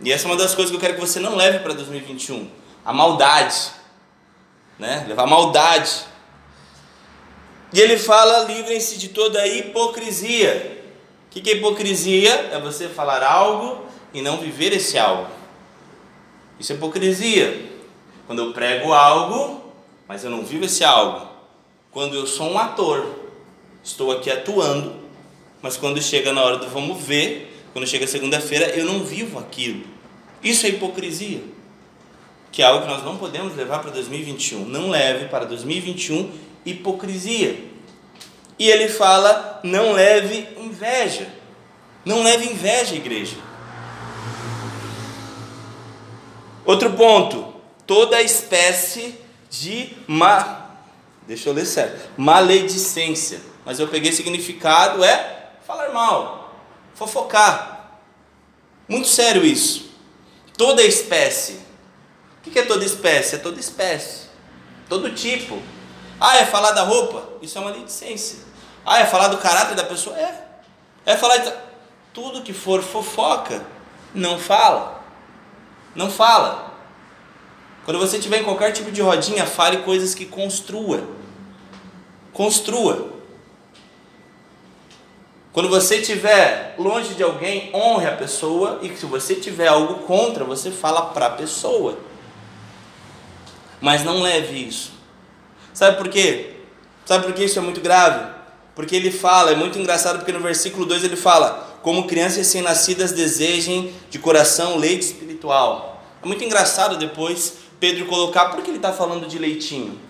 E 0.00 0.10
essa 0.10 0.24
é 0.24 0.30
uma 0.30 0.36
das 0.38 0.54
coisas 0.54 0.70
que 0.70 0.76
eu 0.76 0.80
quero 0.80 0.94
que 0.94 1.00
você 1.00 1.20
não 1.20 1.36
leve 1.36 1.58
para 1.58 1.74
2021. 1.74 2.50
A 2.82 2.90
maldade. 2.94 3.70
Né? 4.78 5.04
Levar 5.06 5.26
maldade 5.26 6.10
e 7.72 7.80
ele 7.80 7.96
fala: 7.96 8.44
livrem-se 8.44 8.98
de 8.98 9.08
toda 9.08 9.40
a 9.40 9.48
hipocrisia. 9.48 10.82
O 11.26 11.30
que 11.30 11.50
é 11.50 11.54
hipocrisia? 11.54 12.50
É 12.52 12.60
você 12.60 12.88
falar 12.88 13.22
algo 13.22 13.86
e 14.12 14.20
não 14.20 14.36
viver 14.36 14.72
esse 14.72 14.98
algo. 14.98 15.28
Isso 16.60 16.72
é 16.72 16.76
hipocrisia. 16.76 17.70
Quando 18.26 18.42
eu 18.42 18.52
prego 18.52 18.92
algo, 18.92 19.72
mas 20.06 20.22
eu 20.22 20.30
não 20.30 20.44
vivo 20.44 20.66
esse 20.66 20.84
algo. 20.84 21.26
Quando 21.90 22.14
eu 22.14 22.26
sou 22.26 22.50
um 22.50 22.58
ator, 22.58 23.06
estou 23.82 24.12
aqui 24.12 24.30
atuando, 24.30 24.94
mas 25.60 25.76
quando 25.76 26.00
chega 26.00 26.32
na 26.32 26.42
hora 26.42 26.58
do 26.58 26.68
vamos 26.68 27.02
ver, 27.02 27.64
quando 27.72 27.86
chega 27.86 28.06
segunda-feira, 28.06 28.66
eu 28.76 28.84
não 28.84 29.02
vivo 29.02 29.38
aquilo. 29.38 29.84
Isso 30.42 30.66
é 30.66 30.70
hipocrisia. 30.70 31.40
Que 32.50 32.62
é 32.62 32.66
algo 32.66 32.84
que 32.84 32.92
nós 32.92 33.02
não 33.02 33.16
podemos 33.16 33.56
levar 33.56 33.80
para 33.80 33.90
2021. 33.90 34.66
Não 34.66 34.90
leve 34.90 35.26
para 35.28 35.46
2021 35.46 36.30
hipocrisia. 36.64 37.64
E 38.58 38.70
ele 38.70 38.88
fala: 38.88 39.60
não 39.62 39.92
leve 39.92 40.48
inveja. 40.58 41.28
Não 42.04 42.22
leve 42.22 42.50
inveja, 42.50 42.94
igreja. 42.94 43.36
Outro 46.64 46.92
ponto: 46.92 47.54
toda 47.86 48.22
espécie 48.22 49.14
de 49.50 49.96
ma 50.06 50.62
Deixa 51.26 51.48
eu 51.48 51.52
ler 51.52 51.66
certo. 51.66 52.10
Maledicência. 52.16 53.40
Mas 53.64 53.78
eu 53.78 53.88
peguei 53.88 54.12
significado 54.12 55.04
é 55.04 55.52
falar 55.66 55.90
mal, 55.90 56.54
fofocar. 56.94 58.00
Muito 58.88 59.08
sério 59.08 59.44
isso. 59.44 59.92
Toda 60.56 60.82
espécie. 60.82 61.60
O 62.44 62.50
que 62.50 62.58
é 62.58 62.62
toda 62.64 62.84
espécie? 62.84 63.36
É 63.36 63.38
toda 63.38 63.60
espécie. 63.60 64.26
Todo 64.88 65.14
tipo. 65.14 65.62
Ah, 66.24 66.36
é 66.36 66.46
falar 66.46 66.70
da 66.70 66.84
roupa? 66.84 67.20
Isso 67.42 67.58
é 67.58 67.60
uma 67.60 67.72
maledicência. 67.72 68.38
Ah, 68.86 69.00
é 69.00 69.06
falar 69.06 69.26
do 69.26 69.38
caráter 69.38 69.74
da 69.74 69.82
pessoa? 69.82 70.16
É. 70.16 70.46
É 71.04 71.16
falar 71.16 71.38
de 71.38 71.52
tudo 72.14 72.42
que 72.42 72.52
for 72.52 72.80
fofoca, 72.80 73.60
não 74.14 74.38
fala. 74.38 75.02
Não 75.96 76.08
fala. 76.08 76.74
Quando 77.84 77.98
você 77.98 78.18
estiver 78.18 78.38
em 78.38 78.44
qualquer 78.44 78.70
tipo 78.70 78.92
de 78.92 79.02
rodinha, 79.02 79.44
fale 79.44 79.78
coisas 79.78 80.14
que 80.14 80.24
construa. 80.24 81.02
Construa. 82.32 83.10
Quando 85.52 85.68
você 85.68 85.96
estiver 85.96 86.76
longe 86.78 87.14
de 87.14 87.22
alguém, 87.24 87.72
honre 87.74 88.06
a 88.06 88.16
pessoa 88.16 88.78
e 88.80 88.96
se 88.96 89.06
você 89.06 89.34
tiver 89.34 89.66
algo 89.66 90.06
contra, 90.06 90.44
você 90.44 90.70
fala 90.70 91.06
para 91.06 91.26
a 91.26 91.30
pessoa. 91.30 91.98
Mas 93.80 94.04
não 94.04 94.22
leve 94.22 94.68
isso. 94.68 95.01
Sabe 95.72 95.96
por 95.96 96.08
quê? 96.08 96.56
Sabe 97.04 97.24
por 97.24 97.34
que 97.34 97.44
isso 97.44 97.58
é 97.58 97.62
muito 97.62 97.80
grave? 97.80 98.32
Porque 98.74 98.96
ele 98.96 99.10
fala, 99.10 99.50
é 99.50 99.54
muito 99.54 99.78
engraçado 99.78 100.18
porque 100.18 100.32
no 100.32 100.40
versículo 100.40 100.86
2 100.86 101.04
ele 101.04 101.16
fala: 101.16 101.78
Como 101.82 102.06
crianças 102.06 102.38
recém-nascidas 102.38 103.12
desejem 103.12 103.92
de 104.10 104.18
coração 104.18 104.76
leite 104.76 105.02
espiritual. 105.02 106.02
É 106.22 106.26
muito 106.26 106.44
engraçado 106.44 106.96
depois 106.96 107.54
Pedro 107.82 108.06
colocar, 108.06 108.44
por 108.46 108.62
que 108.62 108.70
ele 108.70 108.76
está 108.78 108.92
falando 108.92 109.26
de 109.26 109.38
leitinho? 109.38 110.00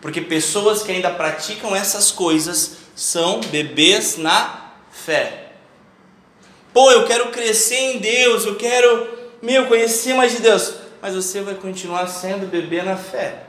Porque 0.00 0.20
pessoas 0.20 0.82
que 0.82 0.90
ainda 0.90 1.10
praticam 1.10 1.76
essas 1.76 2.10
coisas 2.10 2.78
são 2.96 3.40
bebês 3.40 4.16
na 4.16 4.72
fé. 4.90 5.52
Pô, 6.72 6.90
eu 6.90 7.04
quero 7.04 7.30
crescer 7.30 7.76
em 7.76 7.98
Deus, 7.98 8.46
eu 8.46 8.56
quero, 8.56 9.08
meu, 9.42 9.66
conhecer 9.66 10.14
mais 10.14 10.32
de 10.32 10.40
Deus. 10.40 10.74
Mas 11.02 11.14
você 11.14 11.42
vai 11.42 11.54
continuar 11.54 12.06
sendo 12.06 12.46
bebê 12.46 12.80
na 12.82 12.96
fé. 12.96 13.47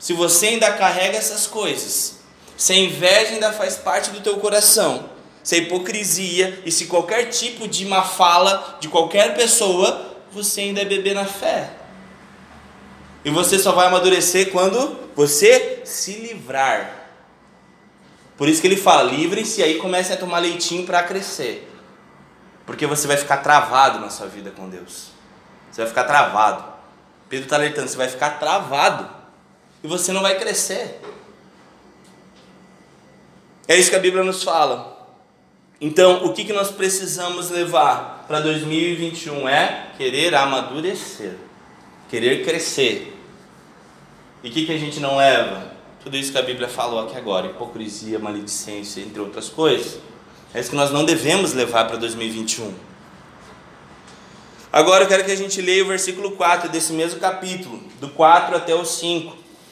Se 0.00 0.14
você 0.14 0.46
ainda 0.46 0.72
carrega 0.72 1.18
essas 1.18 1.46
coisas, 1.46 2.20
se 2.56 2.72
a 2.72 2.76
inveja 2.76 3.34
ainda 3.34 3.52
faz 3.52 3.76
parte 3.76 4.08
do 4.10 4.22
teu 4.22 4.38
coração, 4.38 5.10
se 5.42 5.56
a 5.56 5.58
hipocrisia 5.58 6.62
e 6.64 6.72
se 6.72 6.86
qualquer 6.86 7.26
tipo 7.26 7.68
de 7.68 7.84
má 7.84 8.02
fala 8.02 8.78
de 8.80 8.88
qualquer 8.88 9.34
pessoa, 9.34 10.16
você 10.32 10.62
ainda 10.62 10.80
é 10.80 10.86
bebê 10.86 11.12
na 11.12 11.26
fé. 11.26 11.70
E 13.22 13.30
você 13.30 13.58
só 13.58 13.72
vai 13.72 13.88
amadurecer 13.88 14.50
quando 14.50 14.98
você 15.14 15.82
se 15.84 16.12
livrar. 16.12 17.08
Por 18.38 18.48
isso 18.48 18.62
que 18.62 18.66
ele 18.66 18.78
fala: 18.78 19.02
livrem-se 19.02 19.60
e 19.60 19.64
aí 19.64 19.74
comecem 19.76 20.16
a 20.16 20.18
tomar 20.18 20.38
leitinho 20.38 20.86
para 20.86 21.02
crescer. 21.02 21.70
Porque 22.64 22.86
você 22.86 23.06
vai 23.06 23.18
ficar 23.18 23.38
travado 23.38 23.98
na 23.98 24.08
sua 24.08 24.28
vida 24.28 24.50
com 24.50 24.66
Deus. 24.66 25.08
Você 25.70 25.82
vai 25.82 25.88
ficar 25.88 26.04
travado. 26.04 26.64
Pedro 27.28 27.44
está 27.44 27.56
alertando: 27.56 27.88
você 27.88 27.98
vai 27.98 28.08
ficar 28.08 28.38
travado. 28.38 29.19
E 29.82 29.88
você 29.88 30.12
não 30.12 30.22
vai 30.22 30.38
crescer. 30.38 31.00
É 33.66 33.76
isso 33.76 33.90
que 33.90 33.96
a 33.96 34.00
Bíblia 34.00 34.24
nos 34.24 34.42
fala. 34.42 34.98
Então, 35.80 36.26
o 36.26 36.32
que, 36.32 36.44
que 36.44 36.52
nós 36.52 36.70
precisamos 36.70 37.48
levar 37.48 38.24
para 38.28 38.40
2021 38.40 39.48
é 39.48 39.92
querer 39.96 40.34
amadurecer, 40.34 41.36
querer 42.10 42.44
crescer. 42.44 43.16
E 44.42 44.48
o 44.48 44.52
que, 44.52 44.66
que 44.66 44.72
a 44.72 44.78
gente 44.78 45.00
não 45.00 45.16
leva? 45.16 45.72
Tudo 46.02 46.16
isso 46.16 46.32
que 46.32 46.38
a 46.38 46.42
Bíblia 46.42 46.68
falou 46.68 47.00
aqui 47.00 47.16
agora: 47.16 47.46
hipocrisia, 47.46 48.18
maledicência, 48.18 49.00
entre 49.00 49.20
outras 49.20 49.48
coisas. 49.48 50.00
É 50.52 50.60
isso 50.60 50.70
que 50.70 50.76
nós 50.76 50.90
não 50.90 51.04
devemos 51.04 51.54
levar 51.54 51.86
para 51.86 51.96
2021. 51.96 52.74
Agora 54.72 55.04
eu 55.04 55.08
quero 55.08 55.24
que 55.24 55.30
a 55.30 55.36
gente 55.36 55.60
leia 55.60 55.84
o 55.84 55.88
versículo 55.88 56.32
4 56.32 56.68
desse 56.68 56.92
mesmo 56.92 57.18
capítulo, 57.18 57.82
do 58.00 58.08
4 58.08 58.56
até 58.56 58.74
o 58.74 58.84
5. 58.84 59.39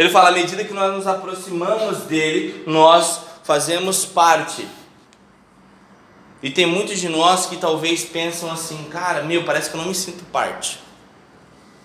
Ele 0.00 0.08
fala: 0.08 0.30
à 0.30 0.32
medida 0.32 0.64
que 0.64 0.72
nós 0.72 0.94
nos 0.94 1.06
aproximamos 1.06 1.98
dele, 2.04 2.64
nós 2.66 3.20
fazemos 3.44 4.06
parte. 4.06 4.66
E 6.42 6.48
tem 6.50 6.64
muitos 6.64 6.98
de 6.98 7.10
nós 7.10 7.44
que 7.44 7.58
talvez 7.58 8.02
pensam 8.02 8.50
assim: 8.50 8.82
cara, 8.84 9.22
meu, 9.24 9.44
parece 9.44 9.68
que 9.68 9.76
eu 9.76 9.80
não 9.82 9.88
me 9.88 9.94
sinto 9.94 10.24
parte. 10.32 10.80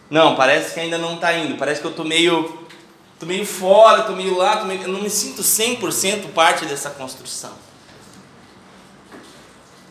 Não, 0.09 0.33
parece 0.33 0.73
que 0.73 0.79
ainda 0.79 0.97
não 0.97 1.15
está 1.15 1.33
indo, 1.33 1.57
parece 1.57 1.81
que 1.81 1.87
eu 1.87 1.91
estou 1.91 2.05
meio, 2.05 2.57
tô 3.19 3.25
meio 3.25 3.45
fora, 3.45 3.99
estou 3.99 4.15
meio 4.15 4.37
lá, 4.37 4.57
tô 4.57 4.65
meio, 4.65 4.83
eu 4.83 4.87
não 4.87 5.01
me 5.01 5.09
sinto 5.09 5.41
100% 5.41 6.31
parte 6.31 6.63
dessa 6.65 6.91
construção. 6.91 7.51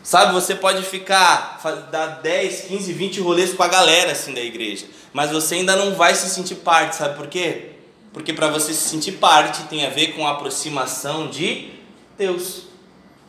Sabe, 0.01 0.33
você 0.33 0.55
pode 0.55 0.81
ficar, 0.81 1.61
dar 1.91 2.21
10, 2.23 2.61
15, 2.61 2.91
20 2.91 3.21
rolês 3.21 3.53
com 3.53 3.61
a 3.61 3.67
galera 3.67 4.13
assim 4.13 4.33
da 4.33 4.41
igreja, 4.41 4.87
mas 5.13 5.29
você 5.29 5.55
ainda 5.55 5.75
não 5.75 5.93
vai 5.93 6.15
se 6.15 6.27
sentir 6.27 6.55
parte, 6.55 6.95
sabe 6.95 7.15
por 7.15 7.27
quê? 7.27 7.74
Porque 8.15 8.31
para 8.31 8.47
você 8.47 8.73
se 8.73 8.87
sentir 8.87 9.11
parte 9.17 9.63
tem 9.63 9.85
a 9.85 9.89
ver 9.89 10.13
com 10.13 10.25
a 10.25 10.31
aproximação 10.31 11.27
de 11.27 11.69
Deus. 12.17 12.61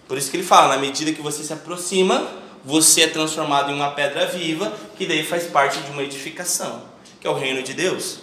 Por 0.07 0.17
isso 0.17 0.31
que 0.31 0.37
ele 0.37 0.47
fala, 0.47 0.77
na 0.77 0.81
medida 0.81 1.13
que 1.13 1.21
você 1.21 1.43
se 1.43 1.53
aproxima, 1.53 2.25
você 2.65 3.01
é 3.01 3.09
transformado 3.09 3.73
em 3.73 3.75
uma 3.75 3.91
pedra 3.91 4.27
viva, 4.27 4.73
que 4.97 5.05
daí 5.05 5.25
faz 5.25 5.49
parte 5.49 5.81
de 5.81 5.91
uma 5.91 6.05
edificação, 6.05 6.85
que 7.21 7.27
é 7.27 7.31
o 7.31 7.35
reino 7.35 7.65
de 7.65 7.75
Deus. 7.75 8.21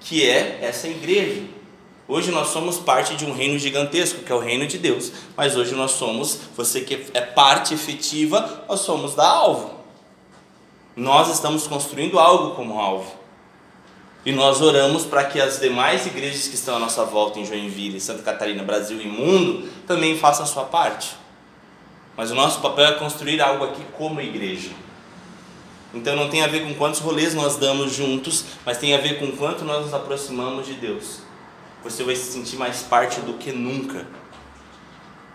Que 0.00 0.26
é 0.26 0.60
essa 0.62 0.88
igreja. 0.88 1.42
Hoje 2.08 2.30
nós 2.30 2.48
somos 2.48 2.78
parte 2.78 3.14
de 3.14 3.26
um 3.26 3.34
reino 3.34 3.58
gigantesco, 3.58 4.22
que 4.22 4.32
é 4.32 4.34
o 4.34 4.40
reino 4.40 4.66
de 4.66 4.78
Deus. 4.78 5.12
Mas 5.36 5.54
hoje 5.54 5.74
nós 5.74 5.90
somos, 5.90 6.38
você 6.56 6.80
que 6.80 7.08
é 7.12 7.20
parte 7.20 7.74
efetiva, 7.74 8.64
nós 8.66 8.80
somos 8.80 9.14
da 9.14 9.28
alvo. 9.28 9.84
Nós 10.96 11.28
estamos 11.28 11.66
construindo 11.66 12.18
algo 12.18 12.54
como 12.54 12.80
alvo. 12.80 13.17
E 14.28 14.32
nós 14.32 14.60
oramos 14.60 15.06
para 15.06 15.24
que 15.24 15.40
as 15.40 15.58
demais 15.58 16.04
igrejas 16.04 16.48
que 16.48 16.54
estão 16.54 16.76
à 16.76 16.78
nossa 16.78 17.02
volta 17.02 17.40
em 17.40 17.46
Joinville, 17.46 17.98
Santa 17.98 18.22
Catarina, 18.22 18.62
Brasil 18.62 19.00
e 19.00 19.06
mundo 19.06 19.66
também 19.86 20.18
façam 20.18 20.44
a 20.44 20.46
sua 20.46 20.64
parte. 20.64 21.16
Mas 22.14 22.30
o 22.30 22.34
nosso 22.34 22.60
papel 22.60 22.84
é 22.84 22.92
construir 22.96 23.40
algo 23.40 23.64
aqui 23.64 23.82
como 23.96 24.20
igreja. 24.20 24.68
Então 25.94 26.14
não 26.14 26.28
tem 26.28 26.42
a 26.42 26.46
ver 26.46 26.60
com 26.60 26.74
quantos 26.74 27.00
rolês 27.00 27.32
nós 27.32 27.56
damos 27.56 27.94
juntos, 27.94 28.44
mas 28.66 28.76
tem 28.76 28.92
a 28.92 28.98
ver 28.98 29.18
com 29.18 29.32
quanto 29.32 29.64
nós 29.64 29.86
nos 29.86 29.94
aproximamos 29.94 30.66
de 30.66 30.74
Deus. 30.74 31.20
Você 31.82 32.04
vai 32.04 32.14
se 32.14 32.30
sentir 32.30 32.56
mais 32.56 32.82
parte 32.82 33.22
do 33.22 33.38
que 33.38 33.50
nunca. 33.50 34.06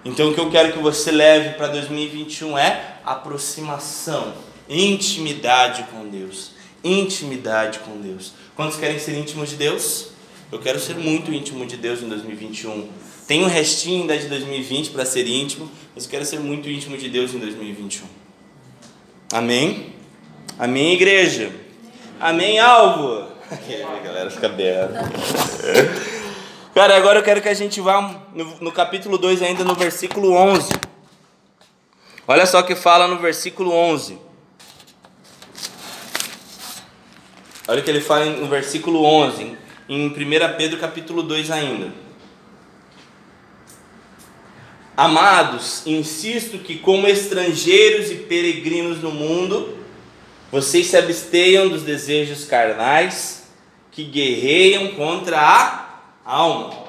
Então 0.05 0.29
o 0.29 0.35
que 0.35 0.39
eu 0.39 0.51
quero 0.51 0.71
que 0.71 0.77
você 0.77 1.09
leve 1.09 1.55
para 1.55 1.65
2021 1.65 2.55
é 2.59 2.97
aproximação, 3.03 4.35
intimidade 4.69 5.81
com 5.91 6.07
Deus. 6.07 6.51
Intimidade 6.83 7.79
com 7.79 7.99
Deus. 8.01 8.33
Quantos 8.55 8.77
querem 8.77 8.99
ser 8.99 9.17
íntimos 9.17 9.49
de 9.49 9.55
Deus? 9.55 10.09
Eu 10.51 10.59
quero 10.59 10.79
ser 10.79 10.95
muito 10.95 11.33
íntimo 11.33 11.65
de 11.65 11.75
Deus 11.75 12.03
em 12.03 12.07
2021. 12.07 12.87
Tem 13.27 13.43
um 13.43 13.47
restinho 13.47 14.01
ainda 14.01 14.15
de 14.17 14.27
2020 14.27 14.91
para 14.91 15.05
ser 15.05 15.27
íntimo, 15.27 15.71
mas 15.95 16.03
eu 16.03 16.11
quero 16.11 16.23
ser 16.23 16.39
muito 16.39 16.69
íntimo 16.69 16.95
de 16.95 17.09
Deus 17.09 17.33
em 17.33 17.39
2021. 17.39 18.05
Amém? 19.31 19.93
Amém, 20.59 20.93
igreja? 20.93 21.51
Amém, 22.19 22.59
alvo? 22.59 23.27
a 23.49 23.99
galera 24.03 24.29
fica 24.29 24.45
aberta. 24.45 24.99
Cara, 26.75 26.95
agora 26.95 27.19
eu 27.19 27.23
quero 27.23 27.41
que 27.41 27.49
a 27.49 27.53
gente 27.53 27.81
vá 27.81 28.23
no, 28.33 28.57
no 28.59 28.71
capítulo 28.71 29.17
2, 29.17 29.41
ainda 29.41 29.63
no 29.63 29.73
versículo 29.73 30.31
11. 30.31 30.71
Olha 32.27 32.45
só 32.45 32.59
o 32.59 32.63
que 32.63 32.75
fala 32.75 33.07
no 33.07 33.17
versículo 33.17 33.71
11. 33.71 34.17
Olha 37.65 37.79
o 37.79 37.83
que 37.83 37.89
ele 37.89 38.01
fala 38.01 38.25
no 38.25 38.47
versículo 38.47 39.05
11, 39.05 39.57
em 39.87 40.07
1 40.07 40.13
Pedro 40.57 40.77
capítulo 40.79 41.23
2 41.23 41.49
ainda. 41.49 41.93
Amados, 44.97 45.81
insisto 45.85 46.57
que 46.57 46.77
como 46.77 47.07
estrangeiros 47.07 48.11
e 48.11 48.15
peregrinos 48.15 49.01
no 49.01 49.11
mundo, 49.11 49.77
vocês 50.51 50.87
se 50.87 50.97
abstenham 50.97 51.69
dos 51.69 51.83
desejos 51.83 52.43
carnais 52.43 53.47
que 53.91 54.03
guerreiam 54.03 54.89
contra 54.89 55.39
a 55.39 56.01
alma. 56.25 56.83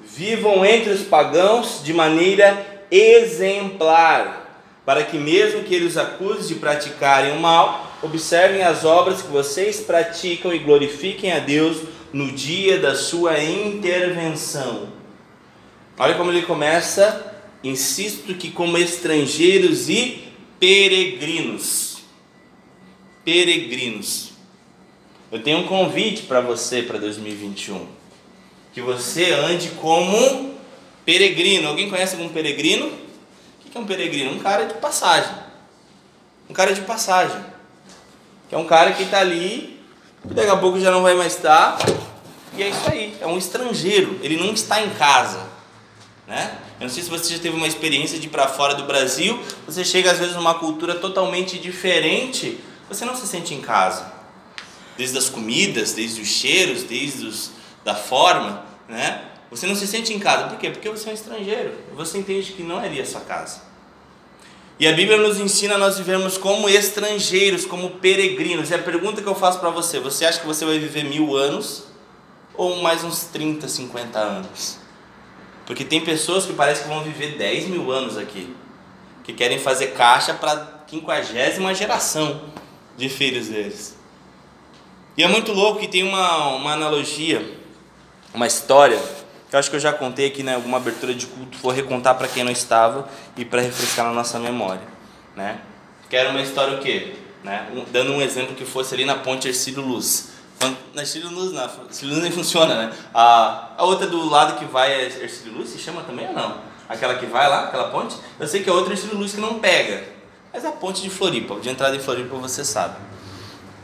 Vivam 0.00 0.64
entre 0.64 0.92
os 0.92 1.02
pagãos 1.02 1.82
de 1.84 1.92
maneira 1.92 2.84
exemplar, 2.90 4.64
para 4.84 5.04
que 5.04 5.18
mesmo 5.18 5.62
que 5.62 5.74
eles 5.74 5.98
acusem 5.98 6.48
de 6.48 6.54
praticarem 6.54 7.36
o 7.36 7.40
mal, 7.40 7.85
observem 8.02 8.62
as 8.62 8.84
obras 8.84 9.22
que 9.22 9.28
vocês 9.28 9.80
praticam 9.80 10.54
e 10.54 10.58
glorifiquem 10.58 11.32
a 11.32 11.38
Deus 11.38 11.78
no 12.12 12.32
dia 12.32 12.78
da 12.78 12.94
sua 12.94 13.38
intervenção. 13.42 14.88
Olha 15.98 16.14
como 16.14 16.30
ele 16.30 16.42
começa. 16.42 17.34
Insisto 17.64 18.34
que 18.34 18.50
como 18.50 18.78
estrangeiros 18.78 19.88
e 19.88 20.28
peregrinos. 20.60 22.02
Peregrinos. 23.24 24.32
Eu 25.32 25.42
tenho 25.42 25.58
um 25.58 25.66
convite 25.66 26.22
para 26.22 26.40
você 26.40 26.82
para 26.82 26.98
2021. 26.98 27.86
Que 28.72 28.80
você 28.80 29.32
ande 29.32 29.70
como 29.80 30.54
peregrino. 31.04 31.68
Alguém 31.68 31.90
conhece 31.90 32.14
algum 32.14 32.28
peregrino? 32.28 32.86
O 32.86 33.70
que 33.70 33.76
é 33.76 33.80
um 33.80 33.86
peregrino? 33.86 34.32
Um 34.32 34.38
cara 34.38 34.66
de 34.66 34.74
passagem. 34.74 35.34
Um 36.48 36.54
cara 36.54 36.72
de 36.72 36.82
passagem. 36.82 37.55
Que 38.48 38.54
é 38.54 38.58
um 38.58 38.66
cara 38.66 38.92
que 38.92 39.02
está 39.02 39.20
ali, 39.20 39.80
que 40.26 40.34
daqui 40.34 40.50
a 40.50 40.56
pouco 40.56 40.78
já 40.80 40.90
não 40.90 41.02
vai 41.02 41.14
mais 41.14 41.34
estar. 41.34 41.78
E 42.56 42.62
é 42.62 42.68
isso 42.68 42.90
aí. 42.90 43.16
É 43.20 43.26
um 43.26 43.36
estrangeiro. 43.36 44.18
Ele 44.22 44.36
não 44.36 44.52
está 44.52 44.82
em 44.82 44.90
casa. 44.90 45.46
Né? 46.26 46.58
Eu 46.80 46.86
não 46.86 46.92
sei 46.92 47.02
se 47.02 47.10
você 47.10 47.34
já 47.34 47.40
teve 47.40 47.56
uma 47.56 47.66
experiência 47.66 48.18
de 48.18 48.26
ir 48.26 48.30
para 48.30 48.48
fora 48.48 48.74
do 48.74 48.84
Brasil. 48.84 49.40
Você 49.66 49.84
chega 49.84 50.10
às 50.10 50.18
vezes 50.18 50.34
numa 50.34 50.54
cultura 50.54 50.94
totalmente 50.94 51.58
diferente. 51.58 52.60
Você 52.88 53.04
não 53.04 53.16
se 53.16 53.26
sente 53.26 53.54
em 53.54 53.60
casa 53.60 54.16
desde 54.96 55.18
as 55.18 55.28
comidas, 55.28 55.92
desde 55.92 56.20
os 56.20 56.28
cheiros, 56.28 56.82
desde 56.82 57.26
os, 57.26 57.50
da 57.84 57.94
forma, 57.94 58.64
né? 58.88 59.22
Você 59.50 59.66
não 59.66 59.76
se 59.76 59.86
sente 59.86 60.12
em 60.12 60.18
casa. 60.18 60.48
Por 60.48 60.58
quê? 60.58 60.70
Porque 60.70 60.88
você 60.88 61.08
é 61.08 61.12
um 61.12 61.14
estrangeiro. 61.14 61.72
Você 61.94 62.18
entende 62.18 62.52
que 62.52 62.62
não 62.62 62.80
é 62.80 62.86
ali 62.86 63.00
a 63.00 63.06
sua 63.06 63.20
casa. 63.20 63.60
E 64.78 64.86
a 64.86 64.92
Bíblia 64.92 65.16
nos 65.16 65.40
ensina 65.40 65.76
a 65.76 65.78
nós 65.78 65.96
vivermos 65.96 66.36
como 66.36 66.68
estrangeiros, 66.68 67.64
como 67.64 67.92
peregrinos. 67.92 68.70
E 68.70 68.74
a 68.74 68.78
pergunta 68.78 69.22
que 69.22 69.28
eu 69.28 69.34
faço 69.34 69.58
para 69.58 69.70
você: 69.70 69.98
você 69.98 70.26
acha 70.26 70.40
que 70.40 70.46
você 70.46 70.64
vai 70.66 70.78
viver 70.78 71.04
mil 71.04 71.34
anos 71.34 71.84
ou 72.54 72.76
mais 72.82 73.02
uns 73.02 73.24
30, 73.24 73.66
50 73.68 74.18
anos? 74.18 74.78
Porque 75.64 75.84
tem 75.84 76.02
pessoas 76.02 76.44
que 76.44 76.52
parece 76.52 76.82
que 76.82 76.88
vão 76.88 77.02
viver 77.02 77.38
10 77.38 77.68
mil 77.68 77.90
anos 77.90 78.18
aqui, 78.18 78.54
que 79.24 79.32
querem 79.32 79.58
fazer 79.58 79.88
caixa 79.88 80.34
para 80.34 80.84
quinquagésima 80.86 81.74
geração 81.74 82.42
de 82.98 83.08
filhos 83.08 83.48
deles. 83.48 83.96
E 85.16 85.22
é 85.22 85.28
muito 85.28 85.52
louco 85.52 85.80
que 85.80 85.88
tem 85.88 86.02
uma, 86.02 86.48
uma 86.48 86.74
analogia, 86.74 87.58
uma 88.34 88.46
história, 88.46 89.00
eu 89.52 89.58
acho 89.58 89.70
que 89.70 89.76
eu 89.76 89.80
já 89.80 89.92
contei 89.92 90.26
aqui 90.26 90.42
né, 90.42 90.54
alguma 90.54 90.76
abertura 90.76 91.14
de 91.14 91.26
culto, 91.26 91.58
vou 91.58 91.72
recontar 91.72 92.16
para 92.16 92.26
quem 92.26 92.42
não 92.42 92.50
estava 92.50 93.08
e 93.36 93.44
para 93.44 93.60
refrescar 93.60 94.04
na 94.04 94.12
nossa 94.12 94.38
memória. 94.38 94.82
Né? 95.36 95.58
Que 96.10 96.16
era 96.16 96.30
uma 96.30 96.40
história 96.40 96.76
o 96.76 96.80
quê? 96.80 97.14
Né? 97.44 97.68
Um, 97.72 97.84
dando 97.92 98.12
um 98.12 98.20
exemplo 98.20 98.54
que 98.54 98.64
fosse 98.64 98.94
ali 98.94 99.04
na 99.04 99.16
ponte 99.16 99.46
Ercílio 99.46 99.82
Luz. 99.82 100.30
Na 100.94 101.02
Ercílio 101.02 101.30
Luz 101.30 101.52
não, 101.52 101.62
Ercílio 101.86 102.14
Luz 102.14 102.22
nem 102.22 102.32
funciona, 102.32 102.74
né? 102.74 102.92
A, 103.12 103.74
a 103.76 103.84
outra 103.84 104.06
do 104.06 104.26
lado 104.28 104.58
que 104.58 104.64
vai 104.64 104.90
é 104.90 105.04
Ercílio 105.04 105.58
Luz, 105.58 105.68
se 105.68 105.78
chama 105.78 106.02
também 106.02 106.26
ou 106.28 106.32
não? 106.32 106.58
Aquela 106.88 107.16
que 107.16 107.26
vai 107.26 107.48
lá, 107.48 107.64
aquela 107.64 107.90
ponte? 107.90 108.16
Eu 108.40 108.48
sei 108.48 108.62
que 108.62 108.70
a 108.70 108.72
outra 108.72 108.94
é 108.94 108.96
Ercílio 108.96 109.18
Luz 109.18 109.34
que 109.34 109.40
não 109.40 109.58
pega. 109.58 110.04
Mas 110.52 110.64
a 110.64 110.72
ponte 110.72 111.02
de 111.02 111.10
Floripa, 111.10 111.60
de 111.60 111.68
entrada 111.68 111.94
em 111.94 112.00
Floripa 112.00 112.34
você 112.36 112.64
sabe. 112.64 112.96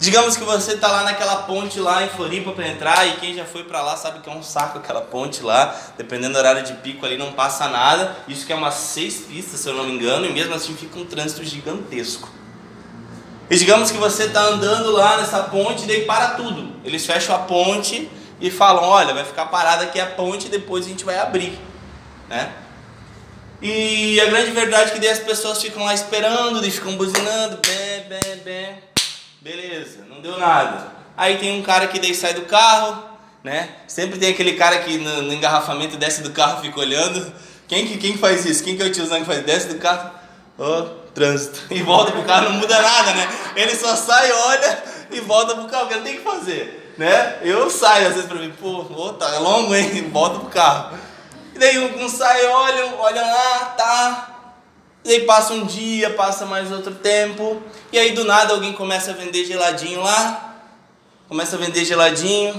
Digamos 0.03 0.37
que 0.37 0.43
você 0.43 0.73
está 0.73 0.89
lá 0.89 1.05
naquela 1.05 1.37
ponte 1.43 1.79
lá 1.79 2.03
em 2.03 2.09
Floripa 2.09 2.51
para 2.51 2.67
entrar 2.67 3.07
e 3.07 3.19
quem 3.19 3.37
já 3.37 3.45
foi 3.45 3.63
para 3.63 3.81
lá 3.81 3.97
sabe 3.97 4.19
que 4.19 4.29
é 4.29 4.33
um 4.33 4.43
saco 4.43 4.79
aquela 4.79 5.01
ponte 5.01 5.45
lá, 5.45 5.77
dependendo 5.97 6.33
do 6.33 6.39
horário 6.41 6.65
de 6.65 6.73
pico 6.73 7.07
ali 7.07 7.17
não 7.17 7.31
passa 7.31 7.69
nada. 7.69 8.17
Isso 8.27 8.45
que 8.45 8.53
é 8.53 8.57
umas 8.57 8.75
seis 8.75 9.21
pistas, 9.21 9.61
se 9.61 9.69
eu 9.69 9.75
não 9.75 9.85
me 9.85 9.93
engano, 9.93 10.27
e 10.27 10.33
mesmo 10.33 10.53
assim 10.55 10.75
fica 10.75 10.99
um 10.99 11.07
trânsito 11.07 11.45
gigantesco. 11.45 12.29
E 13.49 13.57
digamos 13.57 13.93
que 13.93 13.97
você 13.97 14.25
está 14.25 14.41
andando 14.41 14.91
lá 14.91 15.19
nessa 15.19 15.45
ponte 15.45 15.85
e 15.85 15.87
daí 15.87 16.05
para 16.05 16.31
tudo. 16.31 16.75
Eles 16.85 17.07
fecham 17.07 17.37
a 17.37 17.39
ponte 17.39 18.11
e 18.41 18.51
falam, 18.51 18.83
olha, 18.83 19.15
vai 19.15 19.25
ficar 19.25 19.47
parada 19.47 19.85
aqui 19.85 20.01
a 20.01 20.07
ponte 20.07 20.49
depois 20.49 20.85
a 20.85 20.89
gente 20.89 21.05
vai 21.05 21.21
abrir, 21.21 21.57
né? 22.29 22.53
E 23.63 24.21
a 24.21 24.25
grande 24.25 24.51
verdade 24.51 24.91
é 24.91 24.95
que 24.95 25.01
daí 25.01 25.11
as 25.11 25.21
pessoas 25.21 25.63
ficam 25.63 25.85
lá 25.85 25.95
esperando, 25.95 26.67
e 26.67 26.71
ficam 26.73 26.97
buzinando, 26.97 27.61
bem, 27.65 28.09
bem, 28.09 28.37
bem. 28.45 28.92
Beleza, 29.43 30.05
não 30.09 30.21
deu 30.21 30.39
nada. 30.39 30.93
Aí 31.17 31.37
tem 31.37 31.59
um 31.59 31.63
cara 31.65 31.89
que 31.89 31.99
daí 31.99 32.15
sai 32.15 32.33
do 32.33 32.43
carro, 32.43 33.03
né? 33.43 33.71
Sempre 33.89 34.17
tem 34.17 34.31
aquele 34.31 34.53
cara 34.53 34.79
que 34.79 34.97
no, 34.99 35.23
no 35.23 35.33
engarrafamento 35.33 35.97
desce 35.97 36.23
do 36.23 36.31
carro 36.31 36.63
fica 36.63 36.79
olhando. 36.79 37.33
Quem 37.67 37.85
que, 37.85 37.99
quem 37.99 38.17
faz 38.17 38.47
isso? 38.47 38.63
Quem 38.63 38.77
que 38.77 38.83
é 38.85 38.87
o 38.87 38.93
tiozão 38.93 39.19
que 39.19 39.27
faz? 39.27 39.45
Desce 39.45 39.67
do 39.67 39.81
carro, 39.81 40.13
ó, 40.57 40.83
trânsito. 41.13 41.61
E 41.75 41.83
volta 41.83 42.13
pro 42.13 42.23
carro, 42.23 42.51
não 42.51 42.53
muda 42.53 42.81
nada, 42.81 43.15
né? 43.15 43.29
Ele 43.57 43.75
só 43.75 43.97
sai, 43.97 44.31
olha 44.31 44.85
e 45.11 45.19
volta 45.19 45.57
pro 45.57 45.67
carro, 45.67 45.87
o 45.87 45.89
que 45.89 45.95
ele 45.95 46.05
tem 46.05 46.17
que 46.19 46.23
fazer, 46.23 46.95
né? 46.97 47.39
Eu 47.43 47.69
saio 47.69 48.07
às 48.07 48.15
vezes 48.15 48.29
pra 48.29 48.39
mim, 48.39 48.55
pô, 48.61 48.87
oh, 48.97 49.13
tá 49.15 49.41
longo, 49.41 49.75
hein? 49.75 50.09
Volta 50.15 50.39
pro 50.39 50.51
carro. 50.51 50.97
E 51.53 51.59
daí 51.59 51.79
um, 51.81 52.05
um 52.05 52.09
sai, 52.09 52.47
olha, 52.47 52.95
olha 52.97 53.23
lá, 53.23 53.59
tá, 53.77 54.32
e 55.05 55.11
aí 55.11 55.21
passa 55.23 55.53
um 55.53 55.67
dia, 55.67 56.11
passa 56.11 56.47
mais 56.47 56.71
outro 56.71 56.95
tempo, 56.95 57.63
e 57.93 57.99
aí 57.99 58.13
do 58.13 58.25
nada 58.25 58.55
alguém 58.55 58.73
começa 58.73 59.11
a 59.11 59.15
vender 59.15 59.45
geladinho 59.45 60.01
lá, 60.01 60.57
começa 61.29 61.57
a 61.57 61.59
vender 61.59 61.85
geladinho, 61.85 62.55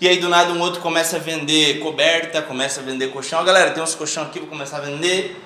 e 0.00 0.08
aí 0.08 0.18
do 0.18 0.28
nada 0.28 0.52
um 0.52 0.60
outro 0.60 0.80
começa 0.80 1.16
a 1.16 1.18
vender 1.20 1.78
coberta, 1.78 2.42
começa 2.42 2.80
a 2.80 2.82
vender 2.82 3.12
colchão. 3.12 3.38
A 3.38 3.44
galera 3.44 3.70
tem 3.70 3.80
uns 3.80 3.94
colchão 3.94 4.24
aqui, 4.24 4.40
vou 4.40 4.48
começar 4.48 4.78
a 4.78 4.80
vender. 4.80 5.40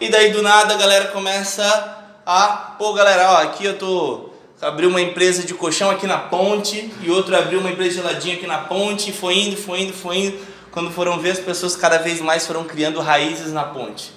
E 0.00 0.08
daí 0.08 0.32
do 0.32 0.42
nada 0.42 0.74
a 0.74 0.76
galera 0.76 1.06
começa 1.12 1.98
a, 2.26 2.74
pô 2.76 2.92
galera, 2.94 3.30
ó, 3.30 3.36
aqui 3.42 3.64
eu 3.64 3.78
tô 3.78 4.30
abriu 4.60 4.88
uma 4.88 5.00
empresa 5.00 5.44
de 5.44 5.54
colchão 5.54 5.90
aqui 5.90 6.06
na 6.06 6.18
ponte 6.18 6.92
e 7.00 7.10
outro 7.10 7.36
abriu 7.36 7.60
uma 7.60 7.70
empresa 7.70 7.90
de 7.90 7.96
geladinho 7.96 8.36
aqui 8.36 8.46
na 8.46 8.58
ponte, 8.58 9.10
e 9.10 9.12
foi 9.12 9.38
indo, 9.38 9.56
foi 9.56 9.82
indo, 9.82 9.92
foi 9.92 10.16
indo. 10.16 10.38
Quando 10.72 10.90
foram 10.90 11.20
ver 11.20 11.30
as 11.30 11.38
pessoas 11.38 11.76
cada 11.76 11.98
vez 11.98 12.20
mais 12.20 12.44
foram 12.44 12.64
criando 12.64 13.00
raízes 13.00 13.52
na 13.52 13.62
ponte. 13.62 14.12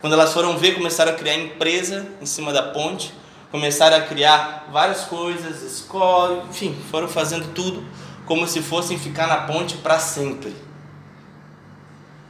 Quando 0.00 0.14
elas 0.14 0.32
foram 0.32 0.56
ver, 0.56 0.74
começaram 0.74 1.12
a 1.12 1.14
criar 1.14 1.34
empresa 1.34 2.06
em 2.22 2.26
cima 2.26 2.52
da 2.52 2.62
ponte, 2.62 3.12
começaram 3.50 3.98
a 3.98 4.00
criar 4.00 4.68
várias 4.72 5.02
coisas, 5.04 5.62
escola, 5.62 6.46
enfim, 6.48 6.74
foram 6.90 7.06
fazendo 7.06 7.52
tudo 7.52 7.84
como 8.24 8.46
se 8.46 8.62
fossem 8.62 8.98
ficar 8.98 9.26
na 9.26 9.42
ponte 9.42 9.76
para 9.76 9.98
sempre. 9.98 10.54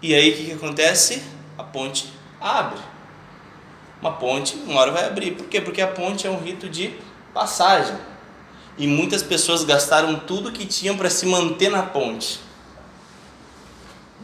E 0.02 0.14
aí 0.14 0.30
o 0.30 0.36
que, 0.36 0.44
que 0.46 0.52
acontece? 0.52 1.22
A 1.56 1.62
ponte 1.62 2.12
abre. 2.40 2.80
Uma 4.00 4.12
ponte, 4.12 4.56
uma 4.66 4.80
hora 4.80 4.90
vai 4.90 5.04
abrir. 5.04 5.32
Por 5.32 5.46
quê? 5.46 5.60
Porque 5.60 5.82
a 5.82 5.86
ponte 5.86 6.26
é 6.26 6.30
um 6.30 6.40
rito 6.40 6.68
de 6.68 6.94
passagem. 7.34 7.96
E 8.78 8.86
muitas 8.86 9.22
pessoas 9.22 9.62
gastaram 9.62 10.18
tudo 10.20 10.50
que 10.50 10.64
tinham 10.64 10.96
para 10.96 11.10
se 11.10 11.26
manter 11.26 11.70
na 11.70 11.82
ponte 11.82 12.40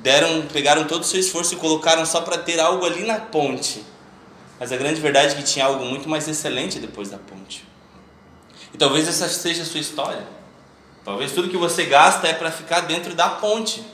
deram, 0.06 0.42
pegaram 0.42 0.84
todo 0.84 1.02
o 1.02 1.04
seu 1.04 1.18
esforço 1.18 1.54
e 1.54 1.56
colocaram 1.56 2.06
só 2.06 2.20
para 2.20 2.38
ter 2.38 2.60
algo 2.60 2.86
ali 2.86 3.04
na 3.04 3.18
ponte. 3.18 3.84
Mas 4.56 4.70
a 4.70 4.76
grande 4.76 5.00
verdade 5.00 5.32
é 5.32 5.36
que 5.36 5.42
tinha 5.42 5.64
algo 5.64 5.84
muito 5.84 6.08
mais 6.08 6.28
excelente 6.28 6.78
depois 6.78 7.10
da 7.10 7.18
ponte. 7.18 7.66
E 8.72 8.78
talvez 8.78 9.08
essa 9.08 9.28
seja 9.28 9.62
a 9.62 9.64
sua 9.66 9.80
história. 9.80 10.24
Talvez 11.04 11.32
tudo 11.32 11.48
que 11.48 11.56
você 11.56 11.86
gasta 11.86 12.28
é 12.28 12.32
para 12.32 12.52
ficar 12.52 12.82
dentro 12.82 13.16
da 13.16 13.28
ponte. 13.28 13.84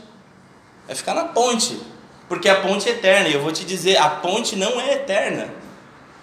É 0.87 0.95
ficar 0.95 1.15
na 1.15 1.25
ponte. 1.25 1.81
Porque 2.29 2.47
a 2.47 2.61
ponte 2.61 2.91
é 2.91 2.93
eterna. 2.93 3.29
E 3.31 3.33
eu 3.33 3.41
vou 3.41 3.51
te 3.51 3.65
dizer, 3.65 3.97
a 3.97 4.11
ponte 4.11 4.55
não 4.55 4.79
é 4.79 4.93
eterna. 4.93 5.49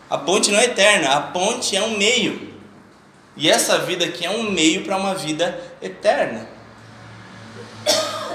A 0.07 0.19
ponte 0.19 0.51
não 0.51 0.59
é 0.59 0.65
eterna, 0.65 1.15
a 1.15 1.21
ponte 1.21 1.75
é 1.75 1.81
um 1.81 1.97
meio. 1.97 2.53
E 3.35 3.49
essa 3.49 3.79
vida 3.79 4.05
aqui 4.05 4.23
é 4.23 4.29
um 4.29 4.51
meio 4.51 4.83
para 4.83 4.97
uma 4.97 5.15
vida 5.15 5.59
eterna. 5.81 6.58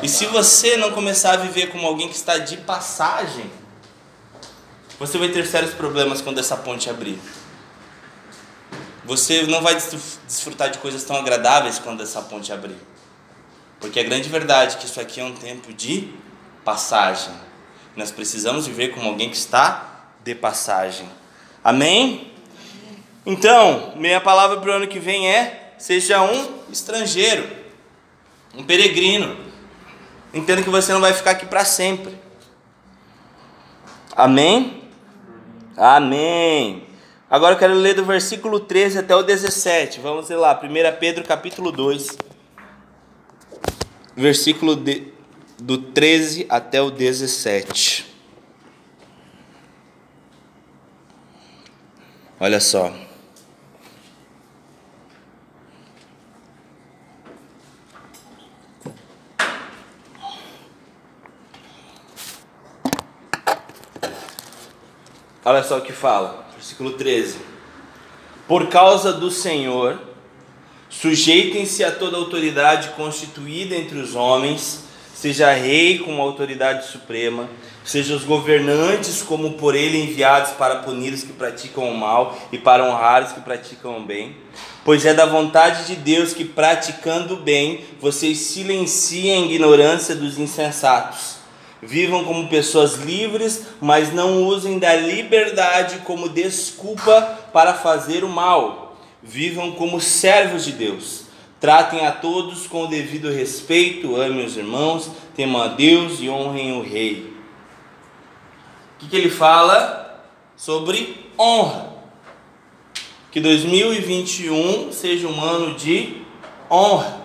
E 0.03 0.09
se 0.09 0.27
você 0.27 0.77
não 0.77 0.93
começar 0.93 1.35
a 1.35 1.37
viver 1.37 1.69
como 1.69 1.87
alguém 1.87 2.09
que 2.09 2.17
está 2.17 2.39
de 2.39 2.57
passagem, 2.59 3.51
você 4.99 5.19
vai 5.19 5.29
ter 5.29 5.47
sérios 5.47 5.75
problemas 5.75 6.21
quando 6.21 6.39
essa 6.39 6.57
ponte 6.57 6.89
abrir. 6.89 7.19
Você 9.05 9.43
não 9.43 9.61
vai 9.61 9.75
desfrutar 9.75 10.71
de 10.71 10.79
coisas 10.79 11.05
tão 11.05 11.17
agradáveis 11.17 11.79
quando 11.79 12.03
essa 12.03 12.23
ponte 12.23 12.53
abrir. 12.53 12.79
Porque 13.81 14.01
a 14.01 14.03
grande 14.03 14.29
verdade 14.29 14.77
é 14.77 14.79
que 14.79 14.87
isso 14.87 15.01
aqui 15.01 15.21
é 15.21 15.25
um 15.25 15.35
tempo 15.35 15.73
de 15.73 16.11
passagem. 16.65 17.35
Nós 17.95 18.11
precisamos 18.11 18.67
viver 18.67 18.89
como 18.89 19.09
alguém 19.09 19.29
que 19.29 19.37
está 19.37 20.07
de 20.25 20.35
passagem. 20.35 21.09
Amém? 21.63 22.33
Então, 23.27 23.93
minha 23.97 24.21
palavra 24.21 24.59
para 24.59 24.71
o 24.71 24.73
ano 24.75 24.87
que 24.87 24.99
vem 24.99 25.29
é: 25.29 25.75
seja 25.79 26.23
um 26.23 26.61
estrangeiro, 26.71 27.49
um 28.55 28.65
peregrino. 28.65 29.54
Entenda 30.35 30.63
que 30.63 30.71
você 30.71 30.93
não 30.93 31.01
vai 31.01 31.13
ficar 31.13 31.31
aqui 31.31 31.47
para 31.47 31.65
sempre. 31.65 32.19
Amém? 34.17 34.83
Amém. 35.77 36.87
Agora 37.31 37.55
eu 37.55 37.59
quero 37.59 37.75
ler 37.75 37.95
do 37.95 38.05
versículo 38.05 38.59
13 38.59 38.99
até 38.99 39.15
o 39.15 39.23
17. 39.23 40.01
Vamos 40.01 40.29
ler 40.29 40.37
lá, 40.37 40.61
1 40.61 40.99
Pedro 40.99 41.25
capítulo 41.25 41.71
2. 41.71 42.19
Versículo 44.17 44.75
de, 44.75 45.13
do 45.59 45.79
13 45.79 46.47
até 46.49 46.83
o 46.83 46.91
17. 46.91 48.13
Olha 52.41 52.61
só. 52.61 53.04
Olha 65.47 65.63
só 65.63 65.77
o 65.77 65.83
que 65.83 65.93
fala, 65.93 66.47
versículo 66.55 66.93
13. 66.93 67.37
Por 68.49 68.69
causa 68.69 69.13
do 69.13 69.31
Senhor, 69.31 70.01
sujeitem-se 70.89 71.85
a 71.85 71.93
toda 71.93 72.17
autoridade 72.17 72.89
constituída 72.97 73.75
entre 73.75 73.99
os 73.99 74.15
homens, 74.15 74.85
seja 75.15 75.53
rei 75.53 75.99
como 75.99 76.23
autoridade 76.23 76.87
suprema, 76.87 77.47
seja 77.85 78.15
os 78.15 78.25
governantes 78.25 79.21
como 79.21 79.53
por 79.53 79.75
ele 79.75 80.03
enviados 80.03 80.53
para 80.53 80.77
punir 80.77 81.13
os 81.13 81.23
que 81.23 81.35
praticam 81.35 81.91
o 81.91 81.95
mal 81.97 82.39
e 82.51 82.57
para 82.57 82.83
honrar 82.83 83.25
os 83.25 83.33
que 83.33 83.41
praticam 83.43 83.99
o 83.99 84.03
bem. 84.03 84.35
Pois 84.83 85.05
é 85.05 85.13
da 85.13 85.27
vontade 85.27 85.87
de 85.87 85.97
Deus 85.97 86.33
que, 86.33 86.47
praticando 86.47 87.35
o 87.35 87.41
bem, 87.41 87.85
vocês 88.01 88.39
silenciem 88.39 89.43
a 89.43 89.47
ignorância 89.47 90.15
dos 90.15 90.39
insensatos. 90.39 91.44
Vivam 91.87 92.25
como 92.25 92.49
pessoas 92.49 92.95
livres, 92.95 93.67
mas 93.79 94.13
não 94.13 94.45
usem 94.45 94.79
da 94.79 94.95
liberdade 94.97 95.99
como 95.99 96.31
desculpa 96.31 97.21
para 97.53 97.75
fazer 97.75 98.25
o 98.25 98.29
mal. 98.29 98.97
Vivam 99.23 99.73
como 99.73 100.01
servos 100.01 100.65
de 100.65 100.73
Deus. 100.73 101.25
Tratem 101.61 102.07
a 102.07 102.13
todos 102.13 102.67
com 102.67 102.85
o 102.85 102.87
devido 102.87 103.31
respeito, 103.31 104.17
amem 104.17 104.45
os 104.45 104.57
irmãos, 104.57 105.11
temam 105.35 105.61
a 105.61 105.69
Deus 105.69 106.21
e 106.21 106.29
honrem 106.29 106.79
o 106.79 106.83
rei. 106.83 107.35
O 108.97 109.01
que, 109.01 109.09
que 109.09 109.17
ele 109.17 109.31
fala 109.31 110.25
sobre 110.57 111.31
honra? 111.39 111.93
Que 113.31 113.41
2021 113.41 114.91
seja 114.91 115.29
um 115.29 115.43
ano 115.43 115.75
de 115.75 116.23
honra. 116.71 117.21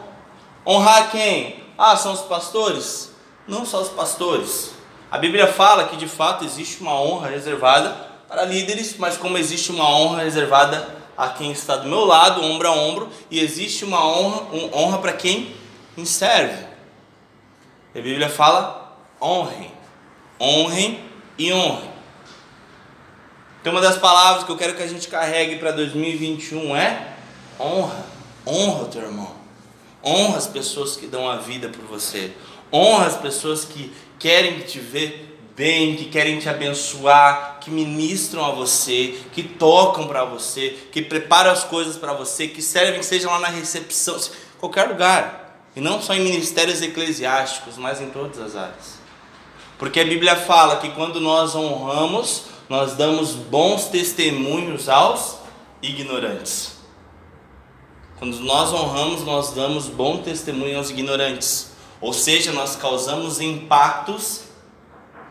Honrar 0.66 1.12
quem? 1.12 1.64
Ah, 1.78 1.96
são 1.96 2.12
os 2.12 2.22
pastores? 2.22 3.10
Não 3.50 3.66
só 3.66 3.82
os 3.82 3.90
pastores. 3.90 4.72
A 5.12 5.18
Bíblia 5.18 5.48
fala 5.48 5.88
que 5.88 5.98
de 5.98 6.08
fato 6.08 6.46
existe 6.46 6.82
uma 6.82 7.00
honra 7.02 7.30
reservada 7.30 7.90
para 8.28 8.46
líderes, 8.46 8.96
mas 8.98 9.18
como 9.18 9.38
existe 9.38 9.72
uma 9.72 9.90
honra 9.90 10.24
reservada 10.24 10.96
a 11.18 11.30
quem 11.30 11.52
está 11.52 11.76
do 11.76 11.90
meu 11.90 12.06
lado, 12.06 12.44
ombro 12.44 12.68
a 12.68 12.72
ombro, 12.72 13.10
e 13.30 13.40
existe 13.40 13.84
uma 13.84 14.06
honra, 14.08 14.42
uma 14.54 14.78
honra 14.78 15.00
para 15.00 15.14
quem 15.14 15.56
me 15.98 16.06
serve. 16.06 16.66
A 17.94 18.00
Bíblia 18.00 18.30
fala: 18.30 18.96
honrem, 19.22 19.72
honrem 20.40 21.04
e 21.38 21.52
honrem. 21.52 21.90
Então, 23.60 23.74
uma 23.74 23.82
das 23.82 23.98
palavras 23.98 24.46
que 24.46 24.52
eu 24.52 24.58
quero 24.58 24.76
que 24.76 24.84
a 24.84 24.88
gente 24.88 25.08
carregue 25.08 25.58
para 25.58 25.72
2021 25.72 26.76
é 26.76 27.16
honra. 27.60 28.06
Honra 28.48 28.84
o 28.84 28.88
teu 28.88 29.02
irmão. 29.02 29.36
Honra 30.04 30.38
as 30.38 30.48
pessoas 30.48 30.96
que 30.96 31.08
dão 31.08 31.28
a 31.28 31.36
vida 31.36 31.68
por 31.68 31.84
você. 31.86 32.34
Honra 32.72 33.08
as 33.08 33.18
pessoas 33.18 33.66
que 33.66 33.92
querem 34.18 34.60
te 34.60 34.80
ver 34.80 35.30
bem, 35.56 35.98
que 35.98 36.06
querem 36.06 36.40
te 36.40 36.48
abençoar, 36.48 37.58
que 37.60 37.70
ministram 37.70 38.46
a 38.46 38.52
você, 38.52 39.20
que 39.34 39.44
tocam 39.44 40.08
para 40.08 40.24
você, 40.24 40.78
que 40.90 41.02
preparam 41.02 41.52
as 41.52 41.66
coisas 41.66 41.98
para 41.98 42.14
você, 42.14 42.48
que 42.48 42.62
servem, 42.62 43.04
seja 43.04 43.30
lá 43.30 43.40
na 43.40 43.50
recepção, 43.50 44.18
qualquer 44.58 44.88
lugar. 44.88 45.68
E 45.76 45.82
não 45.82 46.02
só 46.02 46.14
em 46.14 46.22
ministérios 46.22 46.82
eclesiásticos, 46.82 47.78
mas 47.78 48.00
em 48.00 48.10
todas 48.10 48.40
as 48.40 48.56
áreas. 48.56 49.00
Porque 49.78 50.00
a 50.00 50.06
Bíblia 50.06 50.36
fala 50.36 50.78
que 50.78 50.92
quando 50.92 51.20
nós 51.20 51.56
honramos, 51.56 52.46
nós 52.70 52.94
damos 52.96 53.32
bons 53.32 53.86
testemunhos 53.86 54.88
aos 54.88 55.40
ignorantes. 55.82 56.78
Quando 58.18 58.40
nós 58.40 58.72
honramos, 58.72 59.24
nós 59.24 59.52
damos 59.54 59.88
bom 59.88 60.18
testemunho 60.18 60.78
aos 60.78 60.90
ignorantes. 60.90 61.69
Ou 62.02 62.14
seja, 62.14 62.52
nós 62.52 62.76
causamos 62.76 63.42
impactos 63.42 64.44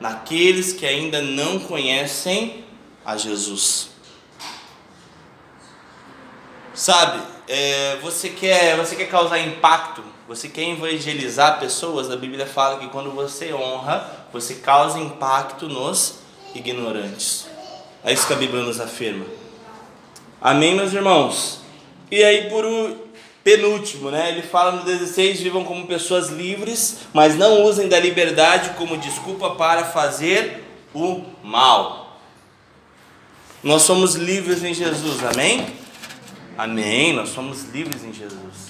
naqueles 0.00 0.72
que 0.72 0.86
ainda 0.86 1.20
não 1.22 1.58
conhecem 1.58 2.64
a 3.04 3.16
Jesus. 3.16 3.90
Sabe, 6.74 7.22
é, 7.48 7.96
você, 8.02 8.28
quer, 8.28 8.76
você 8.76 8.94
quer 8.94 9.08
causar 9.08 9.38
impacto, 9.40 10.04
você 10.28 10.48
quer 10.48 10.68
evangelizar 10.68 11.58
pessoas, 11.58 12.10
a 12.10 12.16
Bíblia 12.16 12.46
fala 12.46 12.78
que 12.78 12.88
quando 12.88 13.10
você 13.10 13.52
honra, 13.52 14.26
você 14.32 14.56
causa 14.56 14.98
impacto 14.98 15.66
nos 15.66 16.18
ignorantes. 16.54 17.46
É 18.04 18.12
isso 18.12 18.26
que 18.26 18.32
a 18.32 18.36
Bíblia 18.36 18.62
nos 18.62 18.78
afirma. 18.80 19.24
Amém, 20.40 20.74
meus 20.74 20.92
irmãos? 20.92 21.60
E 22.10 22.22
aí, 22.22 22.48
por, 22.48 22.64
penúltimo, 23.48 24.10
né? 24.10 24.28
Ele 24.28 24.42
fala 24.42 24.72
no 24.72 24.84
16: 24.84 25.40
vivam 25.40 25.64
como 25.64 25.86
pessoas 25.86 26.28
livres, 26.28 26.98
mas 27.14 27.34
não 27.34 27.62
usem 27.62 27.88
da 27.88 27.98
liberdade 27.98 28.70
como 28.76 28.98
desculpa 28.98 29.52
para 29.52 29.86
fazer 29.86 30.64
o 30.94 31.24
mal. 31.42 32.20
Nós 33.62 33.82
somos 33.82 34.16
livres 34.16 34.62
em 34.62 34.74
Jesus, 34.74 35.24
amém? 35.24 35.66
Amém, 36.58 37.14
nós 37.14 37.30
somos 37.30 37.64
livres 37.72 38.04
em 38.04 38.12
Jesus. 38.12 38.68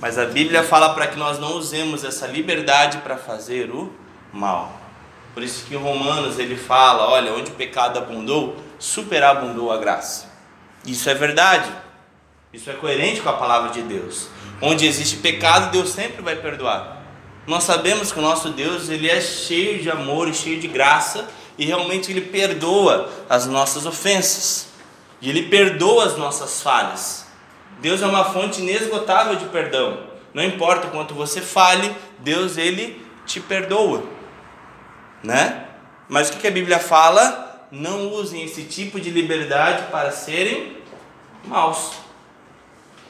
Mas 0.00 0.18
a 0.18 0.24
Bíblia 0.24 0.64
fala 0.64 0.92
para 0.92 1.06
que 1.06 1.16
nós 1.16 1.38
não 1.38 1.56
usemos 1.56 2.02
essa 2.02 2.26
liberdade 2.26 2.98
para 2.98 3.16
fazer 3.16 3.70
o 3.70 3.92
mal. 4.32 4.72
Por 5.34 5.44
isso 5.44 5.66
que 5.66 5.74
em 5.76 5.78
Romanos 5.78 6.36
ele 6.36 6.56
fala: 6.56 7.08
olha, 7.08 7.32
onde 7.32 7.52
o 7.52 7.54
pecado 7.54 7.96
abundou, 7.96 8.56
superabundou 8.76 9.70
a 9.70 9.78
graça. 9.78 10.28
Isso 10.84 11.08
é 11.08 11.14
verdade. 11.14 11.70
Isso 12.52 12.68
é 12.68 12.72
coerente 12.72 13.20
com 13.20 13.28
a 13.28 13.34
palavra 13.34 13.70
de 13.70 13.82
Deus. 13.82 14.28
Onde 14.60 14.84
existe 14.84 15.18
pecado, 15.18 15.70
Deus 15.70 15.90
sempre 15.90 16.20
vai 16.20 16.34
perdoar. 16.34 17.00
Nós 17.46 17.62
sabemos 17.62 18.10
que 18.10 18.18
o 18.18 18.22
nosso 18.22 18.50
Deus 18.50 18.88
ele 18.88 19.08
é 19.08 19.20
cheio 19.20 19.80
de 19.80 19.88
amor 19.88 20.28
e 20.28 20.34
cheio 20.34 20.60
de 20.60 20.66
graça 20.66 21.28
e 21.56 21.64
realmente 21.64 22.10
ele 22.10 22.22
perdoa 22.22 23.08
as 23.28 23.46
nossas 23.46 23.86
ofensas. 23.86 24.68
E 25.20 25.30
ele 25.30 25.44
perdoa 25.44 26.06
as 26.06 26.16
nossas 26.16 26.60
falhas. 26.60 27.26
Deus 27.80 28.02
é 28.02 28.06
uma 28.06 28.24
fonte 28.24 28.60
inesgotável 28.60 29.36
de 29.36 29.44
perdão. 29.46 30.00
Não 30.34 30.42
importa 30.42 30.88
quanto 30.88 31.14
você 31.14 31.40
fale, 31.40 31.94
Deus 32.18 32.56
ele 32.58 33.04
te 33.26 33.38
perdoa. 33.38 34.02
Né? 35.22 35.66
Mas 36.08 36.30
o 36.30 36.32
que 36.32 36.46
a 36.46 36.50
Bíblia 36.50 36.80
fala? 36.80 37.68
Não 37.70 38.12
usem 38.12 38.42
esse 38.42 38.64
tipo 38.64 38.98
de 38.98 39.10
liberdade 39.10 39.84
para 39.92 40.10
serem 40.10 40.78
maus. 41.44 42.09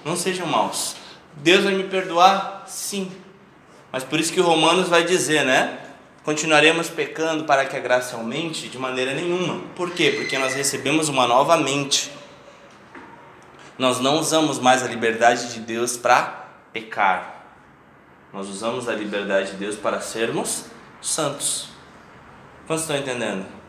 Não 0.04 0.16
sejam 0.16 0.46
maus. 0.46 0.96
Deus 1.34 1.64
vai 1.64 1.74
me 1.74 1.84
perdoar? 1.84 2.64
Sim. 2.66 3.10
Mas 3.92 4.04
por 4.04 4.18
isso 4.20 4.32
que 4.32 4.40
Romanos 4.40 4.88
vai 4.88 5.04
dizer, 5.04 5.44
né? 5.44 5.78
Continuaremos 6.24 6.88
pecando 6.88 7.44
para 7.44 7.64
que 7.64 7.76
a 7.76 7.80
graça 7.80 8.16
aumente? 8.16 8.68
De 8.68 8.78
maneira 8.78 9.14
nenhuma. 9.14 9.60
Por 9.74 9.90
quê? 9.90 10.14
Porque 10.16 10.38
nós 10.38 10.54
recebemos 10.54 11.08
uma 11.08 11.26
nova 11.26 11.56
mente. 11.56 12.10
Nós 13.78 13.98
não 13.98 14.18
usamos 14.18 14.58
mais 14.58 14.82
a 14.82 14.86
liberdade 14.86 15.54
de 15.54 15.60
Deus 15.60 15.96
para 15.96 16.48
pecar. 16.72 17.46
Nós 18.32 18.48
usamos 18.48 18.88
a 18.88 18.94
liberdade 18.94 19.52
de 19.52 19.56
Deus 19.56 19.76
para 19.76 20.00
sermos 20.00 20.66
santos. 21.00 21.70
Quantos 22.66 22.82
estão 22.84 22.96
entendendo? 22.96 23.59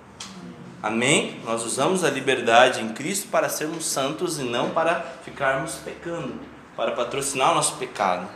Amém? 0.82 1.40
Nós 1.46 1.64
usamos 1.64 2.04
a 2.04 2.10
liberdade 2.10 2.82
em 2.82 2.90
Cristo 2.90 3.28
para 3.28 3.50
sermos 3.50 3.86
santos 3.86 4.40
e 4.40 4.44
não 4.44 4.72
para 4.72 5.06
ficarmos 5.24 5.76
pecando, 5.76 6.40
para 6.76 6.92
patrocinar 6.92 7.52
o 7.52 7.56
nosso 7.56 7.76
pecado. 7.76 8.28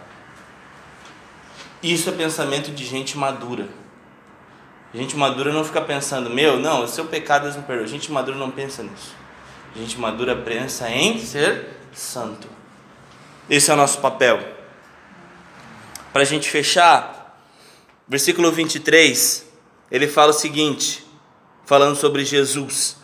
Isso 1.82 2.10
é 2.10 2.12
pensamento 2.12 2.72
de 2.72 2.86
gente 2.86 3.18
madura. 3.18 3.68
Gente 4.94 5.18
madura 5.18 5.52
não 5.52 5.64
fica 5.64 5.82
pensando, 5.82 6.30
meu, 6.30 6.60
não, 6.60 6.84
o 6.84 6.88
seu 6.88 7.06
pecado 7.06 7.44
Deus 7.44 7.56
me 7.56 7.64
perdoa. 7.64 7.88
Gente 7.88 8.12
madura 8.12 8.38
não 8.38 8.50
pensa 8.50 8.82
nisso. 8.82 9.14
Gente 9.76 10.00
madura 10.00 10.36
pensa 10.36 10.90
em 10.90 11.20
ser 11.20 11.78
santo. 11.94 12.48
Esse 13.50 13.70
é 13.70 13.74
o 13.74 13.78
nosso 13.78 14.00
papel. 14.00 14.40
Para 16.14 16.22
a 16.22 16.26
gente 16.26 16.50
fechar, 16.50 17.38
versículo 18.08 18.52
23, 18.52 19.46
ele 19.92 20.08
fala 20.08 20.30
o 20.30 20.34
seguinte: 20.34 21.05
falando 21.66 21.96
sobre 21.96 22.24
Jesus, 22.24 22.98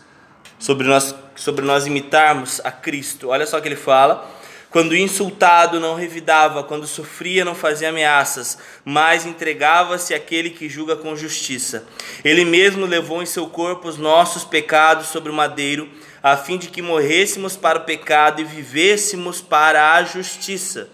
sobre 0.59 0.88
nós, 0.88 1.16
sobre 1.36 1.66
nós 1.66 1.86
imitarmos 1.88 2.62
a 2.64 2.72
Cristo. 2.72 3.30
Olha 3.30 3.45
só 3.45 3.57
o 3.57 3.62
que 3.62 3.68
ele 3.68 3.76
fala. 3.76 4.30
Quando 4.70 4.95
insultado, 4.95 5.82
não 5.82 5.95
revidava, 5.95 6.64
quando 6.64 6.88
sofria, 6.88 7.43
não 7.43 7.53
fazia 7.53 7.89
ameaças, 7.89 8.57
mas 8.86 9.26
entregava-se 9.26 10.14
àquele 10.14 10.49
que 10.49 10.70
julga 10.70 10.95
com 10.95 11.14
justiça. 11.14 11.86
Ele 12.24 12.45
mesmo 12.45 12.86
levou 12.86 13.22
em 13.22 13.26
seu 13.26 13.47
corpo 13.47 13.89
os 13.89 13.97
nossos 13.97 14.45
pecados 14.45 15.07
sobre 15.07 15.30
o 15.30 15.36
madeiro, 15.36 15.89
a 16.24 16.38
fim 16.38 16.57
de 16.57 16.70
que 16.70 16.82
morrêssemos 16.82 17.57
para 17.57 17.80
o 17.80 17.84
pecado 17.84 18.39
e 18.39 18.45
vivêssemos 18.45 19.41
para 19.41 19.93
a 19.93 20.03
justiça. 20.03 20.88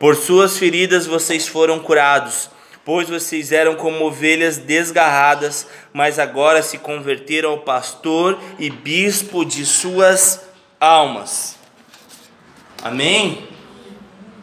Por 0.00 0.16
suas 0.16 0.58
feridas 0.58 1.06
vocês 1.06 1.46
foram 1.46 1.78
curados 1.78 2.50
pois 2.84 3.08
vocês 3.08 3.52
eram 3.52 3.76
como 3.76 4.04
ovelhas 4.04 4.58
desgarradas, 4.58 5.66
mas 5.92 6.18
agora 6.18 6.62
se 6.62 6.78
converteram 6.78 7.50
ao 7.50 7.58
pastor 7.60 8.38
e 8.58 8.70
bispo 8.70 9.44
de 9.44 9.64
suas 9.64 10.40
almas. 10.80 11.56
Amém? 12.82 13.48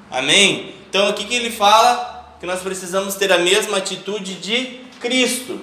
Amém? 0.09 0.75
Então 0.89 1.07
aqui 1.07 1.25
que 1.25 1.35
ele 1.35 1.51
fala 1.51 2.35
que 2.39 2.45
nós 2.45 2.61
precisamos 2.61 3.15
ter 3.15 3.31
a 3.31 3.37
mesma 3.37 3.77
atitude 3.77 4.35
de 4.35 4.81
Cristo. 4.99 5.59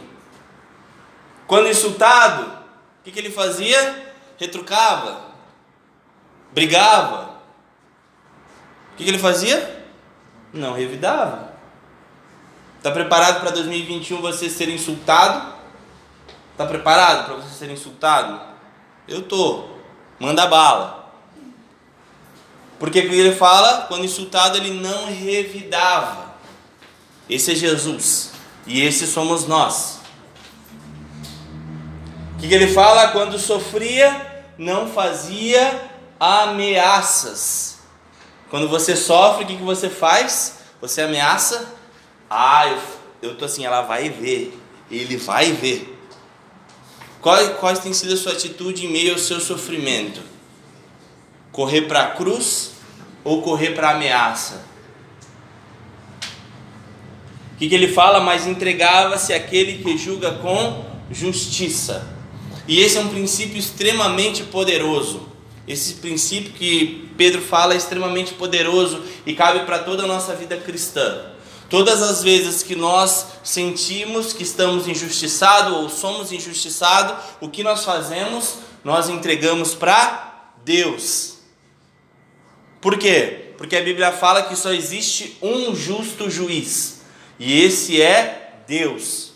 Quando 1.47 1.69
insultado, 1.69 2.57
que, 3.07 3.13
que 3.13 3.21
ele 3.21 3.31
fazia? 3.31 4.15
Retrucava, 4.37 5.31
brigava. 6.53 7.37
O 8.93 8.97
que, 8.97 9.05
que 9.05 9.11
ele 9.11 9.19
fazia? 9.19 9.87
Não 10.53 10.73
revidava. 10.73 11.56
Está 12.87 12.95
preparado 12.95 13.41
para 13.41 13.51
2021 13.51 14.21
você 14.21 14.49
ser 14.49 14.69
insultado? 14.69 15.55
Está 16.53 16.65
preparado 16.65 17.27
para 17.27 17.35
você 17.35 17.53
ser 17.53 17.69
insultado? 17.69 18.41
Eu 19.09 19.23
tô. 19.23 19.65
Manda 20.21 20.47
bala. 20.47 21.13
Porque 22.79 23.01
ele 23.01 23.35
fala? 23.35 23.87
Quando 23.89 24.05
insultado, 24.05 24.57
ele 24.57 24.71
não 24.71 25.07
revidava. 25.07 26.37
Esse 27.29 27.51
é 27.51 27.55
Jesus. 27.57 28.31
E 28.69 28.81
esse 28.81 29.05
somos 29.09 29.49
nós. 29.49 29.99
O 32.37 32.39
que, 32.39 32.47
que 32.47 32.55
ele 32.55 32.69
fala? 32.69 33.09
Quando 33.09 33.37
sofria, 33.37 34.45
não 34.57 34.89
fazia 34.89 35.91
ameaças. 36.21 37.81
Quando 38.49 38.69
você 38.69 38.95
sofre, 38.95 39.43
o 39.43 39.47
que, 39.49 39.57
que 39.57 39.65
você 39.65 39.91
faz? 39.91 40.59
Você 40.81 41.03
ameaça? 41.03 41.75
Ah, 42.29 42.69
eu, 42.69 43.31
eu 43.31 43.37
tô 43.37 43.45
assim, 43.45 43.65
ela 43.65 43.83
vai 43.83 44.09
ver. 44.11 44.59
Ele 44.91 45.17
vai 45.17 45.53
ver. 45.53 45.97
Qual, 47.21 47.55
quais 47.55 47.79
tem 47.81 47.93
sido 47.93 48.15
a 48.15 48.17
sua 48.17 48.33
atitude 48.33 48.87
em 48.87 48.93
meio 48.93 49.13
ao 49.13 49.19
seu 49.19 49.41
sofrimento? 49.41 50.21
Correr 51.51 51.83
para 51.83 52.03
a 52.03 52.11
cruz 52.13 52.73
ou 53.25 53.43
correr 53.43 53.71
para 53.71 53.89
a 53.89 53.95
ameaça? 53.95 54.65
O 57.55 57.59
que, 57.59 57.69
que 57.69 57.75
ele 57.75 57.89
fala? 57.89 58.21
Mas 58.21 58.47
entregava-se 58.47 59.33
aquele 59.33 59.83
que 59.83 59.97
julga 59.97 60.33
com 60.33 60.85
justiça. 61.11 62.07
E 62.69 62.81
esse 62.81 62.99
é 62.99 63.01
um 63.01 63.09
princípio 63.09 63.57
extremamente 63.57 64.43
poderoso. 64.43 65.29
Esse 65.67 65.95
princípio 65.95 66.53
que 66.53 67.09
Pedro 67.17 67.41
fala 67.41 67.75
é 67.75 67.77
extremamente 67.77 68.35
poderoso 68.35 69.03
e 69.25 69.35
cabe 69.35 69.61
para 69.61 69.79
toda 69.81 70.05
a 70.05 70.07
nossa 70.07 70.35
vida 70.35 70.57
cristã. 70.57 71.33
Todas 71.69 72.01
as 72.01 72.23
vezes 72.23 72.63
que 72.63 72.77
nós 72.77 73.27
sentimos 73.43 74.33
que 74.33 74.45
estamos 74.45 74.87
injustiçados 74.87 75.77
ou 75.77 75.89
somos 75.89 76.31
injustiçados, 76.31 77.17
o 77.41 77.49
que 77.49 77.63
nós 77.63 77.85
fazemos? 77.85 78.59
Nós 78.85 79.09
entregamos 79.09 79.75
para 79.75 80.53
Deus. 80.65 81.39
Por 82.81 82.97
quê? 82.97 83.53
Porque 83.59 83.77
a 83.77 83.83
Bíblia 83.83 84.13
fala 84.13 84.43
que 84.43 84.55
só 84.55 84.73
existe 84.73 85.39
um 85.43 85.75
justo 85.75 86.31
juiz, 86.31 87.01
e 87.39 87.63
esse 87.63 88.01
é 88.01 88.61
Deus. 88.67 89.33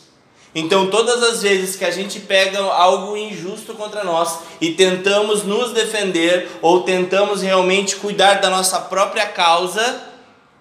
Então, 0.55 0.91
todas 0.91 1.23
as 1.23 1.43
vezes 1.43 1.77
que 1.77 1.85
a 1.85 1.91
gente 1.93 2.19
pega 2.21 2.59
algo 2.61 3.17
injusto 3.17 3.75
contra 3.75 4.03
nós 4.03 4.41
e 4.61 4.73
tentamos 4.73 5.45
nos 5.45 5.73
defender 5.73 6.51
ou 6.61 6.83
tentamos 6.83 7.41
realmente 7.41 7.97
cuidar 7.97 8.41
da 8.41 8.51
nossa 8.51 8.81
própria 8.81 9.27
causa, 9.27 10.10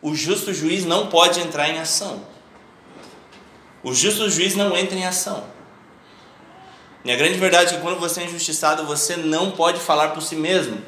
o 0.01 0.15
justo 0.15 0.53
juiz 0.53 0.85
não 0.85 1.07
pode 1.07 1.39
entrar 1.39 1.69
em 1.69 1.79
ação. 1.79 2.21
O 3.83 3.93
justo 3.93 4.29
juiz 4.29 4.55
não 4.55 4.75
entra 4.75 4.97
em 4.97 5.05
ação. 5.05 5.43
E 7.03 7.11
a 7.11 7.15
grande 7.15 7.37
verdade 7.37 7.73
é 7.73 7.77
que 7.77 7.81
quando 7.81 7.99
você 7.99 8.21
é 8.21 8.25
injustiçado, 8.25 8.85
você 8.85 9.15
não 9.15 9.51
pode 9.51 9.79
falar 9.79 10.09
por 10.09 10.21
si 10.21 10.35
mesmo. 10.35 10.81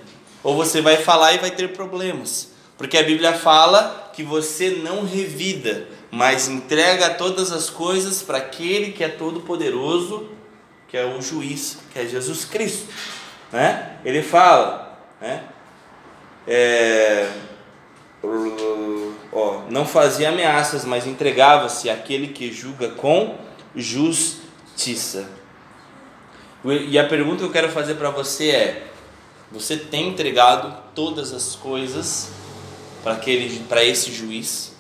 Ou 0.43 0.55
você 0.55 0.81
vai 0.81 0.97
falar 0.97 1.33
e 1.33 1.37
vai 1.37 1.51
ter 1.51 1.69
problemas. 1.73 2.51
Porque 2.77 2.97
a 2.97 3.03
Bíblia 3.03 3.33
fala 3.33 4.11
que 4.13 4.23
você 4.23 4.71
não 4.83 5.05
revida, 5.05 5.87
mas 6.09 6.47
entrega 6.47 7.11
todas 7.11 7.51
as 7.51 7.69
coisas 7.69 8.21
para 8.21 8.39
aquele 8.39 8.91
que 8.91 9.03
é 9.03 9.07
todo 9.07 9.41
poderoso, 9.41 10.29
que 10.87 10.97
é 10.97 11.05
o 11.05 11.21
juiz, 11.21 11.77
que 11.93 11.99
é 11.99 12.05
Jesus 12.05 12.43
Cristo, 12.43 12.87
né? 13.51 13.97
Ele 14.03 14.21
fala, 14.21 14.99
né? 15.21 15.43
É, 16.47 17.29
ó, 19.31 19.61
não 19.69 19.85
fazia 19.85 20.29
ameaças, 20.29 20.85
mas 20.85 21.07
entregava-se 21.07 21.89
àquele 21.89 22.27
que 22.27 22.51
julga 22.51 22.89
com 22.89 23.37
justiça. 23.75 25.27
E 26.63 26.97
a 26.99 27.07
pergunta 27.07 27.37
que 27.39 27.43
eu 27.43 27.51
quero 27.51 27.69
fazer 27.69 27.95
para 27.95 28.11
você 28.11 28.49
é: 28.49 28.87
você 29.51 29.75
tem 29.75 30.09
entregado 30.09 30.75
todas 30.93 31.33
as 31.33 31.55
coisas 31.55 32.31
para 33.03 33.13
aquele, 33.13 33.59
para 33.61 33.83
esse 33.83 34.11
juiz? 34.11 34.71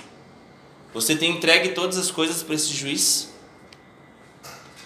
Você 0.93 1.15
tem 1.15 1.31
entregue 1.31 1.69
todas 1.69 1.97
as 1.97 2.11
coisas 2.11 2.43
para 2.43 2.55
esse 2.55 2.73
juiz? 2.73 3.31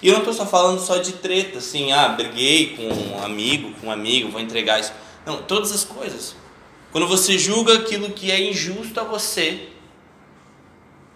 E 0.02 0.08
eu 0.08 0.14
não 0.14 0.20
estou 0.20 0.34
só 0.34 0.46
falando 0.46 0.80
só 0.80 0.98
de 0.98 1.14
treta, 1.14 1.58
assim, 1.58 1.92
ah, 1.92 2.10
briguei 2.10 2.76
com 2.76 2.84
um 2.84 3.24
amigo, 3.24 3.74
com 3.80 3.88
um 3.88 3.92
amigo, 3.92 4.30
vou 4.30 4.40
entregar 4.40 4.80
isso. 4.80 4.94
Não, 5.26 5.42
todas 5.42 5.72
as 5.72 5.84
coisas. 5.84 6.36
Quando 6.96 7.10
você 7.10 7.38
julga 7.38 7.74
aquilo 7.74 8.12
que 8.12 8.32
é 8.32 8.42
injusto 8.42 8.98
a 9.02 9.04
você, 9.04 9.68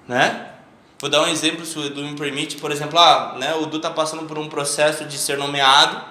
né? 0.05 0.51
Vou 0.99 1.09
dar 1.09 1.21
um 1.21 1.27
exemplo, 1.27 1.65
se 1.65 1.79
o 1.79 1.85
Edu 1.85 2.01
me 2.03 2.17
permite, 2.17 2.57
por 2.57 2.69
exemplo, 2.69 2.99
ah, 2.99 3.37
né, 3.39 3.55
o 3.55 3.63
Edu 3.63 3.77
está 3.77 3.89
passando 3.89 4.25
por 4.25 4.37
um 4.37 4.49
processo 4.49 5.05
de 5.05 5.17
ser 5.17 5.37
nomeado 5.37 6.03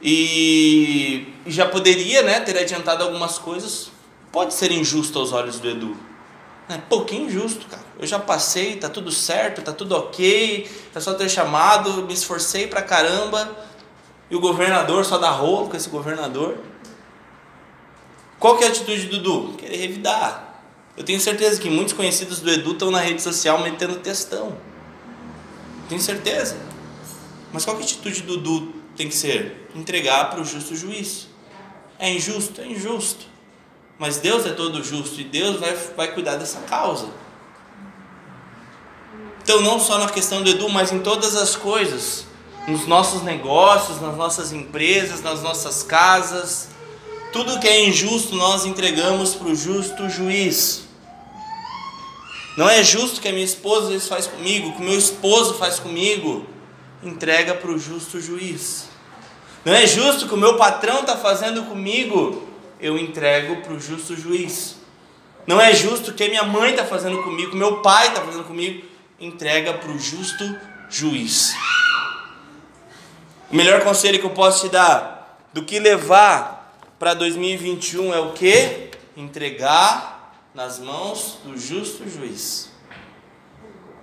e 0.00 1.26
já 1.44 1.66
poderia, 1.66 2.22
né, 2.22 2.38
ter 2.38 2.56
adiantado 2.56 3.02
algumas 3.02 3.36
coisas. 3.36 3.90
Pode 4.30 4.54
ser 4.54 4.70
injusto 4.70 5.18
aos 5.18 5.32
olhos 5.32 5.58
do 5.58 5.68
Edu. 5.68 5.96
É 6.68 6.78
pouquinho 6.78 7.26
injusto, 7.26 7.66
cara. 7.66 7.82
Eu 7.98 8.06
já 8.06 8.20
passei, 8.20 8.76
tá 8.76 8.88
tudo 8.88 9.10
certo, 9.10 9.60
tá 9.60 9.72
tudo 9.72 9.96
ok, 9.96 10.70
é 10.94 11.00
só 11.00 11.14
ter 11.14 11.28
chamado, 11.28 12.04
me 12.04 12.14
esforcei 12.14 12.68
pra 12.68 12.80
caramba. 12.80 13.50
E 14.30 14.36
o 14.36 14.40
governador 14.40 15.04
só 15.04 15.18
dá 15.18 15.30
rolo 15.30 15.68
com 15.68 15.76
esse 15.76 15.88
governador. 15.88 16.58
Qual 18.38 18.56
que 18.56 18.64
é 18.64 18.66
a 18.66 18.70
atitude 18.70 19.06
do 19.06 19.18
Dudu? 19.20 19.56
Querer 19.56 19.76
revidar. 19.76 20.62
Eu 20.96 21.04
tenho 21.04 21.20
certeza 21.20 21.60
que 21.60 21.68
muitos 21.68 21.92
conhecidos 21.92 22.40
do 22.40 22.50
Edu 22.50 22.72
estão 22.72 22.90
na 22.90 23.00
rede 23.00 23.20
social 23.20 23.60
metendo 23.60 23.96
textão. 23.96 24.56
Tenho 25.88 26.00
certeza. 26.00 26.56
Mas 27.52 27.64
qual 27.64 27.76
que 27.76 27.82
é 27.82 27.86
a 27.86 27.88
atitude 27.88 28.22
do 28.22 28.38
Dudu 28.38 28.74
tem 28.96 29.08
que 29.08 29.14
ser? 29.14 29.68
Entregar 29.74 30.30
para 30.30 30.40
o 30.40 30.44
justo 30.44 30.74
juiz. 30.74 31.28
É 31.98 32.10
injusto? 32.10 32.60
É 32.60 32.66
injusto. 32.66 33.26
Mas 33.98 34.18
Deus 34.18 34.44
é 34.46 34.52
todo 34.52 34.82
justo 34.82 35.20
e 35.20 35.24
Deus 35.24 35.58
vai, 35.58 35.74
vai 35.96 36.12
cuidar 36.12 36.36
dessa 36.36 36.60
causa. 36.60 37.08
Então, 39.42 39.60
não 39.60 39.78
só 39.78 39.98
na 39.98 40.08
questão 40.08 40.42
do 40.42 40.50
Edu, 40.50 40.68
mas 40.68 40.92
em 40.92 40.98
todas 40.98 41.36
as 41.36 41.54
coisas, 41.54 42.26
nos 42.66 42.86
nossos 42.86 43.22
negócios, 43.22 44.00
nas 44.00 44.16
nossas 44.16 44.52
empresas, 44.52 45.22
nas 45.22 45.42
nossas 45.42 45.82
casas, 45.82 46.68
tudo 47.36 47.60
que 47.60 47.68
é 47.68 47.84
injusto 47.84 48.34
nós 48.34 48.64
entregamos 48.64 49.34
para 49.34 49.48
o 49.48 49.54
justo 49.54 50.08
juiz. 50.08 50.88
Não 52.56 52.66
é 52.66 52.82
justo 52.82 53.20
que 53.20 53.28
a 53.28 53.32
minha 53.32 53.44
esposa 53.44 54.00
faz 54.00 54.26
comigo, 54.26 54.72
que 54.72 54.80
o 54.80 54.84
meu 54.84 54.98
esposo 54.98 55.52
faz 55.52 55.78
comigo, 55.78 56.46
entrega 57.02 57.52
para 57.54 57.70
o 57.70 57.78
justo 57.78 58.22
juiz. 58.22 58.88
Não 59.66 59.74
é 59.74 59.86
justo 59.86 60.26
que 60.26 60.32
o 60.32 60.38
meu 60.38 60.56
patrão 60.56 61.00
está 61.00 61.14
fazendo 61.14 61.64
comigo, 61.64 62.48
eu 62.80 62.96
entrego 62.96 63.56
para 63.56 63.74
o 63.74 63.78
justo 63.78 64.16
juiz. 64.16 64.76
Não 65.46 65.60
é 65.60 65.74
justo 65.74 66.14
que 66.14 66.26
minha 66.28 66.44
mãe 66.44 66.70
está 66.70 66.86
fazendo 66.86 67.22
comigo, 67.22 67.54
meu 67.54 67.82
pai 67.82 68.08
está 68.08 68.22
fazendo 68.22 68.44
comigo, 68.44 68.82
entrega 69.20 69.74
para 69.74 69.92
o 69.92 69.98
justo 69.98 70.58
juiz. 70.88 71.54
O 73.50 73.56
melhor 73.56 73.82
conselho 73.82 74.18
que 74.18 74.24
eu 74.24 74.30
posso 74.30 74.66
te 74.66 74.72
dar 74.72 75.38
do 75.52 75.64
que 75.64 75.78
levar 75.78 76.55
para 76.98 77.14
2021 77.14 78.14
é 78.14 78.20
o 78.20 78.32
que? 78.32 78.90
Entregar 79.16 80.34
nas 80.54 80.78
mãos 80.78 81.38
do 81.44 81.58
justo 81.58 82.08
juiz. 82.08 82.70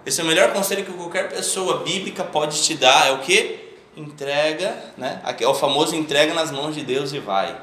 Esse 0.06 0.22
é 0.22 0.24
o 0.24 0.28
melhor 0.28 0.52
conselho 0.54 0.86
que 0.86 0.92
qualquer 0.92 1.30
pessoa 1.30 1.80
bíblica 1.80 2.24
pode 2.24 2.62
te 2.62 2.76
dar, 2.76 3.08
é 3.08 3.12
o 3.12 3.20
que? 3.20 3.74
Entrega, 3.96 4.94
né? 4.98 5.22
É 5.40 5.48
o 5.48 5.54
famoso 5.54 5.96
entrega 5.96 6.34
nas 6.34 6.52
mãos 6.52 6.76
de 6.76 6.84
Deus 6.84 7.14
e 7.14 7.20
vai, 7.20 7.60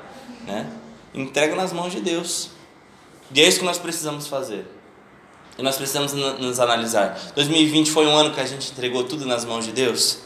né? 0.47 0.71
Entrega 1.13 1.55
nas 1.55 1.73
mãos 1.73 1.93
de 1.93 2.01
Deus. 2.01 2.51
E 3.33 3.41
é 3.41 3.47
isso 3.47 3.61
que 3.61 3.65
nós 3.65 3.79
precisamos 3.79 4.27
fazer. 4.27 4.67
E 5.59 5.63
nós 5.63 5.77
precisamos 5.77 6.13
nos 6.13 6.59
analisar. 6.59 7.19
2020 7.35 7.91
foi 7.91 8.07
um 8.07 8.17
ano 8.17 8.33
que 8.33 8.41
a 8.41 8.47
gente 8.47 8.73
entregou 8.73 9.05
tudo 9.05 9.27
nas 9.27 9.45
mãos 9.45 9.67
de 9.67 9.73
Deus? 9.73 10.21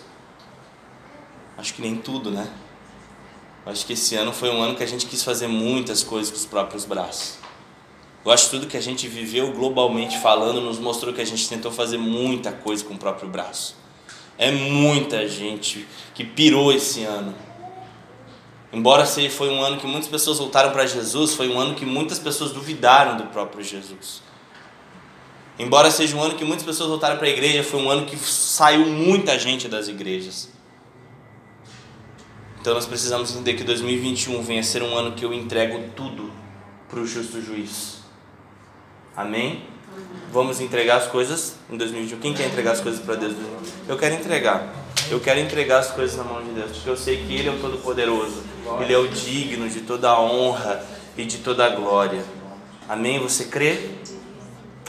Acho 1.58 1.74
que 1.74 1.82
nem 1.82 1.96
tudo, 1.96 2.30
né? 2.30 2.48
Acho 3.66 3.86
que 3.86 3.94
esse 3.94 4.14
ano 4.14 4.32
foi 4.32 4.50
um 4.50 4.62
ano 4.62 4.74
que 4.74 4.82
a 4.82 4.86
gente 4.86 5.06
quis 5.06 5.24
fazer 5.24 5.46
muitas 5.46 6.02
coisas 6.02 6.30
com 6.30 6.36
os 6.36 6.44
próprios 6.44 6.84
braços. 6.84 7.38
Eu 8.24 8.30
acho 8.30 8.44
que 8.44 8.50
tudo 8.50 8.66
que 8.66 8.76
a 8.76 8.80
gente 8.80 9.08
viveu 9.08 9.52
globalmente 9.52 10.18
falando 10.18 10.60
nos 10.60 10.78
mostrou 10.78 11.12
que 11.14 11.20
a 11.20 11.26
gente 11.26 11.48
tentou 11.48 11.70
fazer 11.70 11.98
muita 11.98 12.52
coisa 12.52 12.84
com 12.84 12.94
o 12.94 12.98
próprio 12.98 13.28
braço. 13.28 13.76
É 14.36 14.50
muita 14.50 15.28
gente 15.28 15.86
que 16.14 16.24
pirou 16.24 16.72
esse 16.72 17.04
ano. 17.04 17.34
Embora 18.72 19.06
seja 19.06 19.30
foi 19.30 19.48
um 19.50 19.62
ano 19.62 19.78
que 19.78 19.86
muitas 19.86 20.08
pessoas 20.08 20.38
voltaram 20.38 20.72
para 20.72 20.86
Jesus, 20.86 21.34
foi 21.34 21.48
um 21.48 21.58
ano 21.58 21.74
que 21.74 21.86
muitas 21.86 22.18
pessoas 22.18 22.50
duvidaram 22.50 23.16
do 23.16 23.24
próprio 23.24 23.62
Jesus. 23.62 24.22
Embora 25.58 25.90
seja 25.90 26.16
um 26.16 26.22
ano 26.22 26.34
que 26.34 26.44
muitas 26.44 26.66
pessoas 26.66 26.88
voltaram 26.88 27.16
para 27.16 27.28
a 27.28 27.30
igreja, 27.30 27.62
foi 27.62 27.80
um 27.80 27.88
ano 27.88 28.04
que 28.04 28.16
saiu 28.16 28.86
muita 28.86 29.38
gente 29.38 29.68
das 29.68 29.86
igrejas. 29.86 30.53
Então 32.64 32.72
nós 32.72 32.86
precisamos 32.86 33.30
entender 33.30 33.52
que 33.58 33.62
2021 33.62 34.40
venha 34.40 34.60
a 34.60 34.64
ser 34.64 34.82
um 34.82 34.96
ano 34.96 35.12
que 35.12 35.22
eu 35.22 35.34
entrego 35.34 35.78
tudo 35.94 36.32
para 36.88 36.98
o 36.98 37.06
justo 37.06 37.38
juiz. 37.42 37.98
Amém? 39.14 39.64
Vamos 40.32 40.62
entregar 40.62 40.96
as 40.96 41.06
coisas 41.06 41.56
em 41.68 41.76
2021. 41.76 42.20
Quem 42.20 42.32
quer 42.32 42.46
entregar 42.46 42.72
as 42.72 42.80
coisas 42.80 43.02
para 43.02 43.16
Deus? 43.16 43.34
Eu 43.86 43.98
quero 43.98 44.14
entregar. 44.14 44.74
Eu 45.10 45.20
quero 45.20 45.40
entregar 45.40 45.80
as 45.80 45.90
coisas 45.90 46.16
na 46.16 46.24
mão 46.24 46.42
de 46.42 46.52
Deus, 46.52 46.72
porque 46.72 46.88
eu 46.88 46.96
sei 46.96 47.18
que 47.18 47.36
Ele 47.36 47.50
é 47.50 47.52
o 47.52 47.58
Todo-Poderoso. 47.58 48.42
Ele 48.80 48.94
é 48.94 48.98
o 48.98 49.08
digno 49.08 49.68
de 49.68 49.82
toda 49.82 50.08
a 50.08 50.18
honra 50.18 50.82
e 51.18 51.26
de 51.26 51.40
toda 51.40 51.66
a 51.66 51.68
glória. 51.68 52.24
Amém? 52.88 53.18
Você 53.18 53.44
crê? 53.44 53.90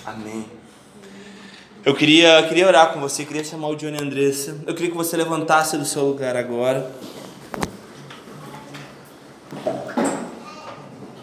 Amém. 0.06 0.46
Eu 1.84 1.94
queria, 1.94 2.42
queria 2.48 2.68
orar 2.68 2.94
com 2.94 3.02
você, 3.02 3.26
queria 3.26 3.44
chamar 3.44 3.68
o 3.68 3.76
Johnny 3.76 4.02
Andressa. 4.02 4.64
Eu 4.66 4.74
queria 4.74 4.92
que 4.92 4.98
você 4.98 5.18
levantasse 5.18 5.78
do 5.78 5.84
seu 5.84 6.06
lugar 6.06 6.38
agora. 6.38 6.90